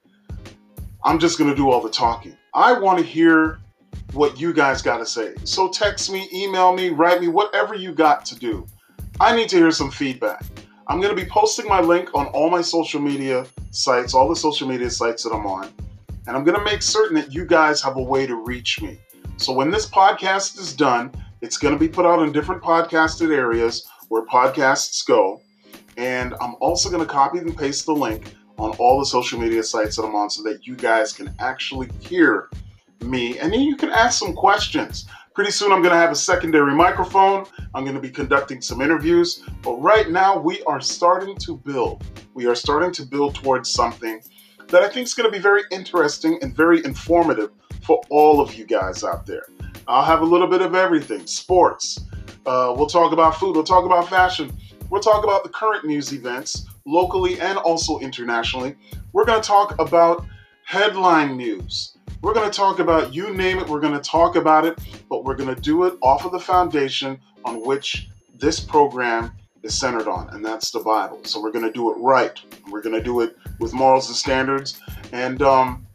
I'm 1.03 1.19
just 1.19 1.37
going 1.37 1.49
to 1.49 1.55
do 1.55 1.71
all 1.71 1.81
the 1.81 1.89
talking. 1.89 2.35
I 2.53 2.77
want 2.77 2.99
to 2.99 3.05
hear 3.05 3.59
what 4.13 4.39
you 4.39 4.53
guys 4.53 4.81
got 4.81 4.97
to 4.97 5.05
say. 5.05 5.33
So 5.43 5.69
text 5.69 6.11
me, 6.11 6.27
email 6.33 6.73
me, 6.73 6.89
write 6.89 7.21
me, 7.21 7.27
whatever 7.27 7.73
you 7.73 7.93
got 7.93 8.25
to 8.25 8.35
do. 8.35 8.65
I 9.19 9.35
need 9.35 9.49
to 9.49 9.57
hear 9.57 9.71
some 9.71 9.91
feedback. 9.91 10.43
I'm 10.87 10.99
going 10.99 11.15
to 11.15 11.21
be 11.21 11.29
posting 11.29 11.67
my 11.67 11.81
link 11.81 12.09
on 12.15 12.27
all 12.27 12.49
my 12.49 12.61
social 12.61 12.99
media 12.99 13.45
sites, 13.71 14.13
all 14.13 14.27
the 14.27 14.35
social 14.35 14.67
media 14.67 14.89
sites 14.89 15.23
that 15.23 15.31
I'm 15.31 15.45
on. 15.45 15.71
And 16.27 16.35
I'm 16.35 16.43
going 16.43 16.57
to 16.57 16.63
make 16.63 16.81
certain 16.81 17.15
that 17.15 17.33
you 17.33 17.45
guys 17.45 17.81
have 17.81 17.95
a 17.97 18.01
way 18.01 18.25
to 18.25 18.35
reach 18.35 18.81
me. 18.81 18.99
So 19.37 19.53
when 19.53 19.71
this 19.71 19.85
podcast 19.85 20.59
is 20.59 20.73
done, 20.73 21.11
it's 21.41 21.57
going 21.57 21.73
to 21.73 21.79
be 21.79 21.87
put 21.87 22.05
out 22.05 22.21
in 22.21 22.31
different 22.33 22.61
podcasted 22.61 23.33
areas 23.33 23.87
where 24.09 24.25
podcasts 24.25 25.05
go. 25.05 25.41
And 25.95 26.33
I'm 26.41 26.55
also 26.59 26.89
going 26.89 27.05
to 27.05 27.11
copy 27.11 27.39
and 27.39 27.55
paste 27.57 27.85
the 27.85 27.93
link 27.93 28.33
on 28.59 28.71
all 28.77 28.99
the 28.99 29.05
social 29.05 29.39
media 29.39 29.63
sites 29.63 29.95
that 29.95 30.03
I'm 30.03 30.15
on 30.15 30.29
so 30.29 30.43
that 30.43 30.67
you 30.67 30.75
guys 30.75 31.13
can 31.13 31.33
actually 31.39 31.89
hear 31.99 32.49
me. 33.01 33.39
And 33.39 33.51
then 33.53 33.61
you 33.61 33.75
can 33.75 33.89
ask 33.89 34.19
some 34.19 34.33
questions. 34.33 35.05
Pretty 35.33 35.51
soon, 35.51 35.71
I'm 35.71 35.81
going 35.81 35.93
to 35.93 35.99
have 35.99 36.11
a 36.11 36.15
secondary 36.15 36.75
microphone. 36.75 37.45
I'm 37.73 37.83
going 37.83 37.95
to 37.95 38.01
be 38.01 38.09
conducting 38.09 38.61
some 38.61 38.81
interviews. 38.81 39.43
But 39.61 39.75
right 39.81 40.09
now, 40.09 40.37
we 40.37 40.61
are 40.63 40.81
starting 40.81 41.37
to 41.37 41.55
build. 41.57 42.03
We 42.33 42.45
are 42.47 42.55
starting 42.55 42.91
to 42.93 43.05
build 43.05 43.35
towards 43.35 43.71
something 43.71 44.21
that 44.67 44.83
I 44.83 44.89
think 44.89 45.07
is 45.07 45.13
going 45.13 45.31
to 45.31 45.35
be 45.35 45.41
very 45.41 45.63
interesting 45.71 46.39
and 46.41 46.55
very 46.55 46.83
informative 46.83 47.51
for 47.83 48.01
all 48.09 48.41
of 48.41 48.53
you 48.55 48.65
guys 48.65 49.03
out 49.03 49.25
there. 49.25 49.45
I'll 49.87 50.03
have 50.03 50.21
a 50.21 50.25
little 50.25 50.47
bit 50.47 50.61
of 50.61 50.75
everything 50.75 51.25
sports. 51.25 51.99
Uh, 52.45 52.73
we'll 52.77 52.87
talk 52.87 53.11
about 53.13 53.35
food. 53.39 53.55
We'll 53.55 53.63
talk 53.63 53.85
about 53.85 54.09
fashion. 54.09 54.51
We'll 54.89 55.01
talk 55.01 55.23
about 55.23 55.43
the 55.43 55.49
current 55.49 55.85
news 55.85 56.13
events, 56.13 56.65
locally 56.89 57.39
and 57.39 57.57
also 57.57 57.99
internationally. 57.99 58.75
We're 59.13 59.25
going 59.25 59.41
to 59.41 59.47
talk 59.47 59.79
about 59.79 60.25
headline 60.65 61.37
news. 61.37 61.97
We're 62.21 62.33
going 62.33 62.49
to 62.49 62.55
talk 62.55 62.79
about 62.79 63.13
you 63.13 63.33
name 63.33 63.59
it, 63.59 63.69
we're 63.69 63.79
going 63.79 63.93
to 63.93 63.99
talk 63.99 64.35
about 64.35 64.65
it, 64.65 64.79
but 65.09 65.23
we're 65.23 65.35
going 65.35 65.53
to 65.53 65.61
do 65.61 65.85
it 65.85 65.93
off 66.01 66.25
of 66.25 66.31
the 66.31 66.39
foundation 66.39 67.19
on 67.45 67.65
which 67.65 68.09
this 68.37 68.59
program 68.59 69.31
is 69.63 69.77
centered 69.77 70.07
on, 70.07 70.29
and 70.29 70.43
that's 70.43 70.71
the 70.71 70.79
Bible. 70.79 71.19
So 71.23 71.41
we're 71.41 71.51
going 71.51 71.65
to 71.65 71.71
do 71.71 71.91
it 71.91 71.97
right. 71.99 72.37
We're 72.69 72.81
going 72.81 72.95
to 72.95 73.03
do 73.03 73.21
it 73.21 73.35
with 73.59 73.73
morals 73.73 74.07
and 74.07 74.15
standards. 74.15 74.79
And 75.11 75.41
um, 75.41 75.87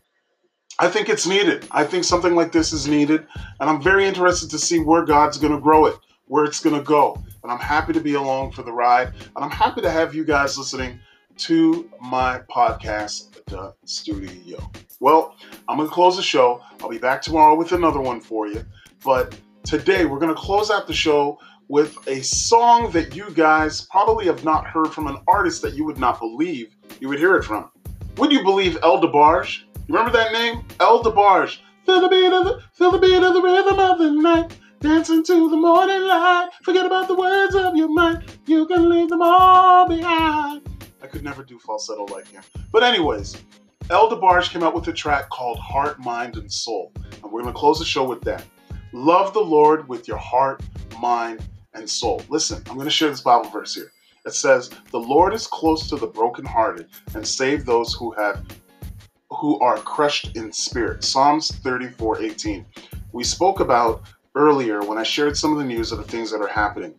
I 0.79 0.89
think 0.89 1.09
it's 1.09 1.27
needed. 1.27 1.67
I 1.71 1.85
think 1.85 2.05
something 2.05 2.35
like 2.35 2.53
this 2.53 2.73
is 2.73 2.87
needed. 2.87 3.27
And 3.61 3.71
I'm 3.71 3.83
very 3.83 4.05
interested 4.05 4.51
to 4.51 4.59
see 4.59 4.81
where 4.81 5.05
God's 5.05 5.39
going 5.39 5.53
to 5.53 5.61
grow 5.61 5.87
it, 5.87 5.97
where 6.27 6.45
it's 6.45 6.61
going 6.61 6.77
to 6.77 6.83
go. 6.83 7.23
And 7.45 7.53
I'm 7.53 7.59
happy 7.59 7.93
to 7.93 8.01
be 8.01 8.15
along 8.15 8.53
for 8.53 8.63
the 8.63 8.73
ride. 8.73 9.09
And 9.09 9.45
I'm 9.45 9.51
happy 9.51 9.83
to 9.83 9.91
have 9.91 10.15
you 10.15 10.25
guys 10.25 10.57
listening 10.57 10.99
to 11.37 11.91
my 12.01 12.41
podcast, 12.51 13.45
The 13.45 13.75
Studio. 13.85 14.71
Well, 14.99 15.37
I'm 15.69 15.77
going 15.77 15.87
to 15.87 15.95
close 15.95 16.17
the 16.17 16.23
show. 16.23 16.63
I'll 16.81 16.89
be 16.89 16.97
back 16.97 17.21
tomorrow 17.21 17.55
with 17.55 17.73
another 17.73 18.01
one 18.01 18.19
for 18.19 18.47
you. 18.47 18.65
But 19.05 19.39
today, 19.63 20.07
we're 20.07 20.19
going 20.19 20.35
to 20.35 20.41
close 20.41 20.71
out 20.71 20.87
the 20.87 20.95
show 20.95 21.39
with 21.69 21.99
a 22.09 22.23
song 22.23 22.91
that 22.93 23.15
you 23.15 23.31
guys 23.33 23.83
probably 23.91 24.25
have 24.25 24.43
not 24.43 24.67
heard 24.67 24.89
from 24.89 25.07
an 25.07 25.19
artist 25.29 25.61
that 25.63 25.75
you 25.75 25.85
would 25.85 25.99
not 25.99 26.21
believe 26.21 26.75
you 26.99 27.09
would 27.09 27.19
hear 27.19 27.37
it 27.37 27.43
from. 27.43 27.71
Would 28.17 28.33
you 28.33 28.43
believe 28.43 28.79
El 28.83 29.03
DeBarge? 29.03 29.65
You 29.87 29.95
remember 29.95 30.17
that 30.17 30.33
name? 30.33 30.65
El 30.81 31.03
DeBarge. 31.03 31.59
Feel 31.85 32.01
the 32.01 32.09
beat 32.09 32.33
of 32.33 32.45
the, 32.47 32.63
feel 32.73 32.91
the 32.91 32.99
beat 32.99 33.23
of 33.23 33.35
the 33.35 33.43
rhythm 33.43 33.79
of 33.79 33.99
the 33.99 34.11
night. 34.11 34.57
Dancing 34.85 35.25
to 35.25 35.49
the 35.49 35.57
morning 35.57 36.03
light. 36.03 36.51
Forget 36.63 36.85
about 36.85 37.09
the 37.09 37.15
words 37.15 37.55
of 37.55 37.75
your 37.75 37.89
mind. 37.89 38.23
You 38.45 38.67
can 38.67 38.91
leave 38.91 39.09
them 39.09 39.23
all 39.23 39.89
behind. 39.89 40.61
I 41.03 41.07
could 41.07 41.25
never 41.25 41.43
do 41.43 41.59
falsetto 41.59 42.05
like 42.13 42.29
him. 42.29 42.43
But 42.71 42.83
anyways, 42.83 43.35
El 43.89 44.11
DeBarge 44.11 44.51
came 44.51 44.63
out 44.63 44.75
with 44.75 44.87
a 44.89 44.93
track 44.93 45.31
called 45.31 45.59
Heart, 45.59 46.01
Mind, 46.01 46.37
and 46.37 46.53
Soul. 46.53 46.93
And 47.23 47.33
we're 47.33 47.41
going 47.41 47.55
to 47.55 47.59
close 47.59 47.79
the 47.79 47.87
show 47.87 48.05
with 48.05 48.21
that. 48.25 48.45
Love 48.93 49.33
the 49.33 49.41
Lord 49.41 49.89
with 49.89 50.07
your 50.07 50.19
heart, 50.19 50.63
mind, 51.01 51.43
and 51.73 51.89
soul. 51.89 52.21
Listen, 52.29 52.63
I'm 52.69 52.75
going 52.75 52.85
to 52.85 52.91
share 52.91 53.09
this 53.09 53.23
Bible 53.23 53.49
verse 53.49 53.75
here. 53.75 53.91
It 54.27 54.35
says, 54.35 54.69
The 54.91 55.01
Lord 55.01 55.33
is 55.33 55.47
close 55.47 55.89
to 55.89 55.97
the 55.97 56.09
brokenhearted 56.09 56.91
and 57.15 57.27
save 57.27 57.65
those 57.65 57.95
who 57.95 58.11
have 58.19 58.45
who 59.31 59.59
are 59.61 59.79
crushed 59.79 60.37
in 60.37 60.53
spirit. 60.53 61.05
Psalms 61.05 61.53
34 61.53 62.21
18. 62.21 62.67
We 63.13 63.25
spoke 63.25 63.61
about 63.61 64.03
earlier 64.35 64.81
when 64.83 64.99
I 64.99 65.03
shared 65.03 65.37
some 65.37 65.53
of 65.53 65.59
the 65.59 65.65
news 65.65 65.93
of 65.93 65.99
the 65.99 66.05
things 66.05 66.31
that 66.31 66.41
are 66.41 66.49
happening. 66.49 66.95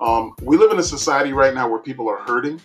Um, 0.00 0.34
we 0.42 0.56
live 0.56 0.72
in 0.72 0.78
a 0.78 0.82
society 0.82 1.32
right 1.32 1.54
now 1.54 1.68
where 1.68 1.78
people 1.78 2.08
are 2.08 2.18
hurting, 2.18 2.60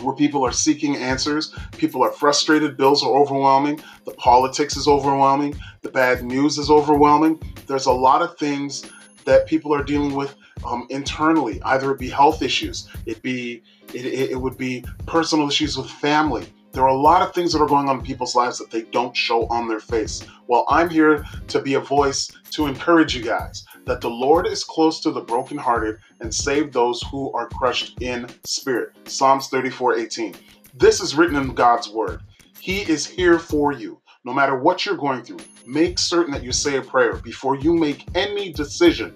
where 0.00 0.14
people 0.14 0.44
are 0.44 0.52
seeking 0.52 0.96
answers. 0.96 1.54
People 1.76 2.02
are 2.02 2.12
frustrated. 2.12 2.76
Bills 2.76 3.02
are 3.02 3.12
overwhelming. 3.12 3.80
The 4.04 4.12
politics 4.12 4.76
is 4.76 4.86
overwhelming. 4.86 5.56
The 5.82 5.90
bad 5.90 6.24
news 6.24 6.58
is 6.58 6.70
overwhelming. 6.70 7.40
There's 7.66 7.86
a 7.86 7.92
lot 7.92 8.22
of 8.22 8.38
things 8.38 8.84
that 9.24 9.46
people 9.46 9.74
are 9.74 9.82
dealing 9.82 10.14
with 10.14 10.34
um, 10.64 10.86
internally. 10.90 11.60
Either 11.62 11.90
it 11.92 11.98
be 11.98 12.08
health 12.08 12.42
issues, 12.42 12.88
it 13.06 13.20
be 13.22 13.62
it, 13.94 14.04
it, 14.04 14.30
it 14.30 14.40
would 14.40 14.56
be 14.56 14.84
personal 15.06 15.48
issues 15.48 15.76
with 15.76 15.90
family. 15.90 16.46
There 16.72 16.82
are 16.82 16.88
a 16.88 16.94
lot 16.94 17.22
of 17.22 17.34
things 17.34 17.52
that 17.52 17.62
are 17.62 17.66
going 17.66 17.88
on 17.88 17.98
in 17.98 18.04
people's 18.04 18.34
lives 18.34 18.58
that 18.58 18.70
they 18.70 18.82
don't 18.82 19.16
show 19.16 19.46
on 19.46 19.68
their 19.68 19.80
face. 19.80 20.22
Well, 20.48 20.64
I'm 20.68 20.90
here 20.90 21.24
to 21.48 21.62
be 21.62 21.74
a 21.74 21.80
voice 21.80 22.30
to 22.50 22.66
encourage 22.66 23.16
you 23.16 23.22
guys 23.22 23.64
that 23.86 24.00
the 24.00 24.10
Lord 24.10 24.46
is 24.46 24.64
close 24.64 25.00
to 25.00 25.10
the 25.10 25.22
brokenhearted 25.22 25.98
and 26.20 26.34
save 26.34 26.72
those 26.72 27.02
who 27.10 27.32
are 27.32 27.48
crushed 27.48 28.00
in 28.02 28.28
spirit. 28.44 28.92
Psalms 29.06 29.48
34 29.48 29.96
18. 29.96 30.34
This 30.74 31.00
is 31.00 31.14
written 31.14 31.36
in 31.36 31.54
God's 31.54 31.88
word. 31.88 32.20
He 32.60 32.82
is 32.82 33.06
here 33.06 33.38
for 33.38 33.72
you. 33.72 34.00
No 34.24 34.34
matter 34.34 34.58
what 34.58 34.84
you're 34.84 34.96
going 34.96 35.22
through, 35.22 35.38
make 35.66 35.98
certain 35.98 36.32
that 36.34 36.44
you 36.44 36.52
say 36.52 36.76
a 36.76 36.82
prayer 36.82 37.14
before 37.16 37.56
you 37.56 37.72
make 37.72 38.06
any 38.14 38.52
decision. 38.52 39.14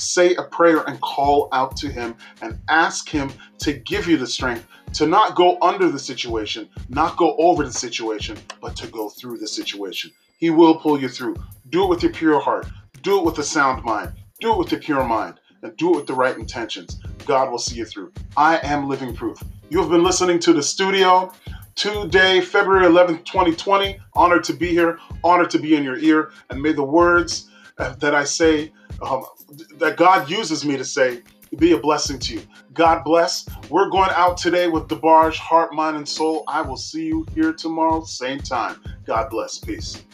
Say 0.00 0.34
a 0.36 0.42
prayer 0.44 0.82
and 0.86 0.98
call 1.02 1.50
out 1.52 1.76
to 1.76 1.88
Him 1.88 2.16
and 2.40 2.58
ask 2.70 3.08
Him 3.08 3.30
to 3.58 3.74
give 3.74 4.06
you 4.06 4.16
the 4.16 4.26
strength 4.26 4.66
to 4.94 5.06
not 5.06 5.36
go 5.36 5.58
under 5.60 5.90
the 5.90 5.98
situation, 5.98 6.68
not 6.88 7.18
go 7.18 7.36
over 7.36 7.64
the 7.64 7.72
situation, 7.72 8.38
but 8.62 8.74
to 8.76 8.86
go 8.86 9.10
through 9.10 9.36
the 9.36 9.46
situation. 9.46 10.10
He 10.38 10.48
will 10.48 10.76
pull 10.76 10.98
you 10.98 11.08
through. 11.08 11.36
Do 11.68 11.84
it 11.84 11.88
with 11.88 12.02
your 12.02 12.12
pure 12.12 12.40
heart. 12.40 12.66
Do 13.02 13.18
it 13.18 13.24
with 13.26 13.38
a 13.38 13.42
sound 13.42 13.84
mind. 13.84 14.12
Do 14.40 14.52
it 14.52 14.58
with 14.58 14.72
a 14.72 14.78
pure 14.78 15.04
mind. 15.04 15.38
And 15.62 15.76
do 15.76 15.92
it 15.92 15.96
with 15.96 16.06
the 16.06 16.14
right 16.14 16.36
intentions. 16.36 16.98
God 17.26 17.50
will 17.50 17.58
see 17.58 17.76
you 17.76 17.84
through. 17.84 18.10
I 18.38 18.58
am 18.62 18.88
living 18.88 19.14
proof. 19.14 19.42
You 19.68 19.80
have 19.80 19.90
been 19.90 20.02
listening 20.02 20.38
to 20.40 20.54
the 20.54 20.62
studio 20.62 21.30
today, 21.74 22.40
February 22.40 22.86
11th, 22.86 23.26
2020. 23.26 24.00
Honored 24.14 24.44
to 24.44 24.54
be 24.54 24.68
here. 24.68 24.98
Honored 25.22 25.50
to 25.50 25.58
be 25.58 25.76
in 25.76 25.84
your 25.84 25.98
ear. 25.98 26.30
And 26.48 26.62
may 26.62 26.72
the 26.72 26.82
words 26.82 27.49
that 28.00 28.14
I 28.14 28.24
say, 28.24 28.72
um, 29.02 29.24
that 29.78 29.96
God 29.96 30.30
uses 30.30 30.64
me 30.64 30.76
to 30.76 30.84
say, 30.84 31.22
be 31.58 31.72
a 31.72 31.78
blessing 31.78 32.18
to 32.20 32.34
you. 32.34 32.42
God 32.72 33.02
bless. 33.04 33.48
We're 33.68 33.90
going 33.90 34.10
out 34.14 34.36
today 34.36 34.68
with 34.68 34.84
DeBarge, 34.84 35.36
Heart, 35.36 35.74
Mind, 35.74 35.96
and 35.96 36.08
Soul. 36.08 36.44
I 36.46 36.62
will 36.62 36.76
see 36.76 37.06
you 37.06 37.26
here 37.34 37.52
tomorrow, 37.52 38.04
same 38.04 38.38
time. 38.38 38.80
God 39.04 39.30
bless. 39.30 39.58
Peace. 39.58 40.04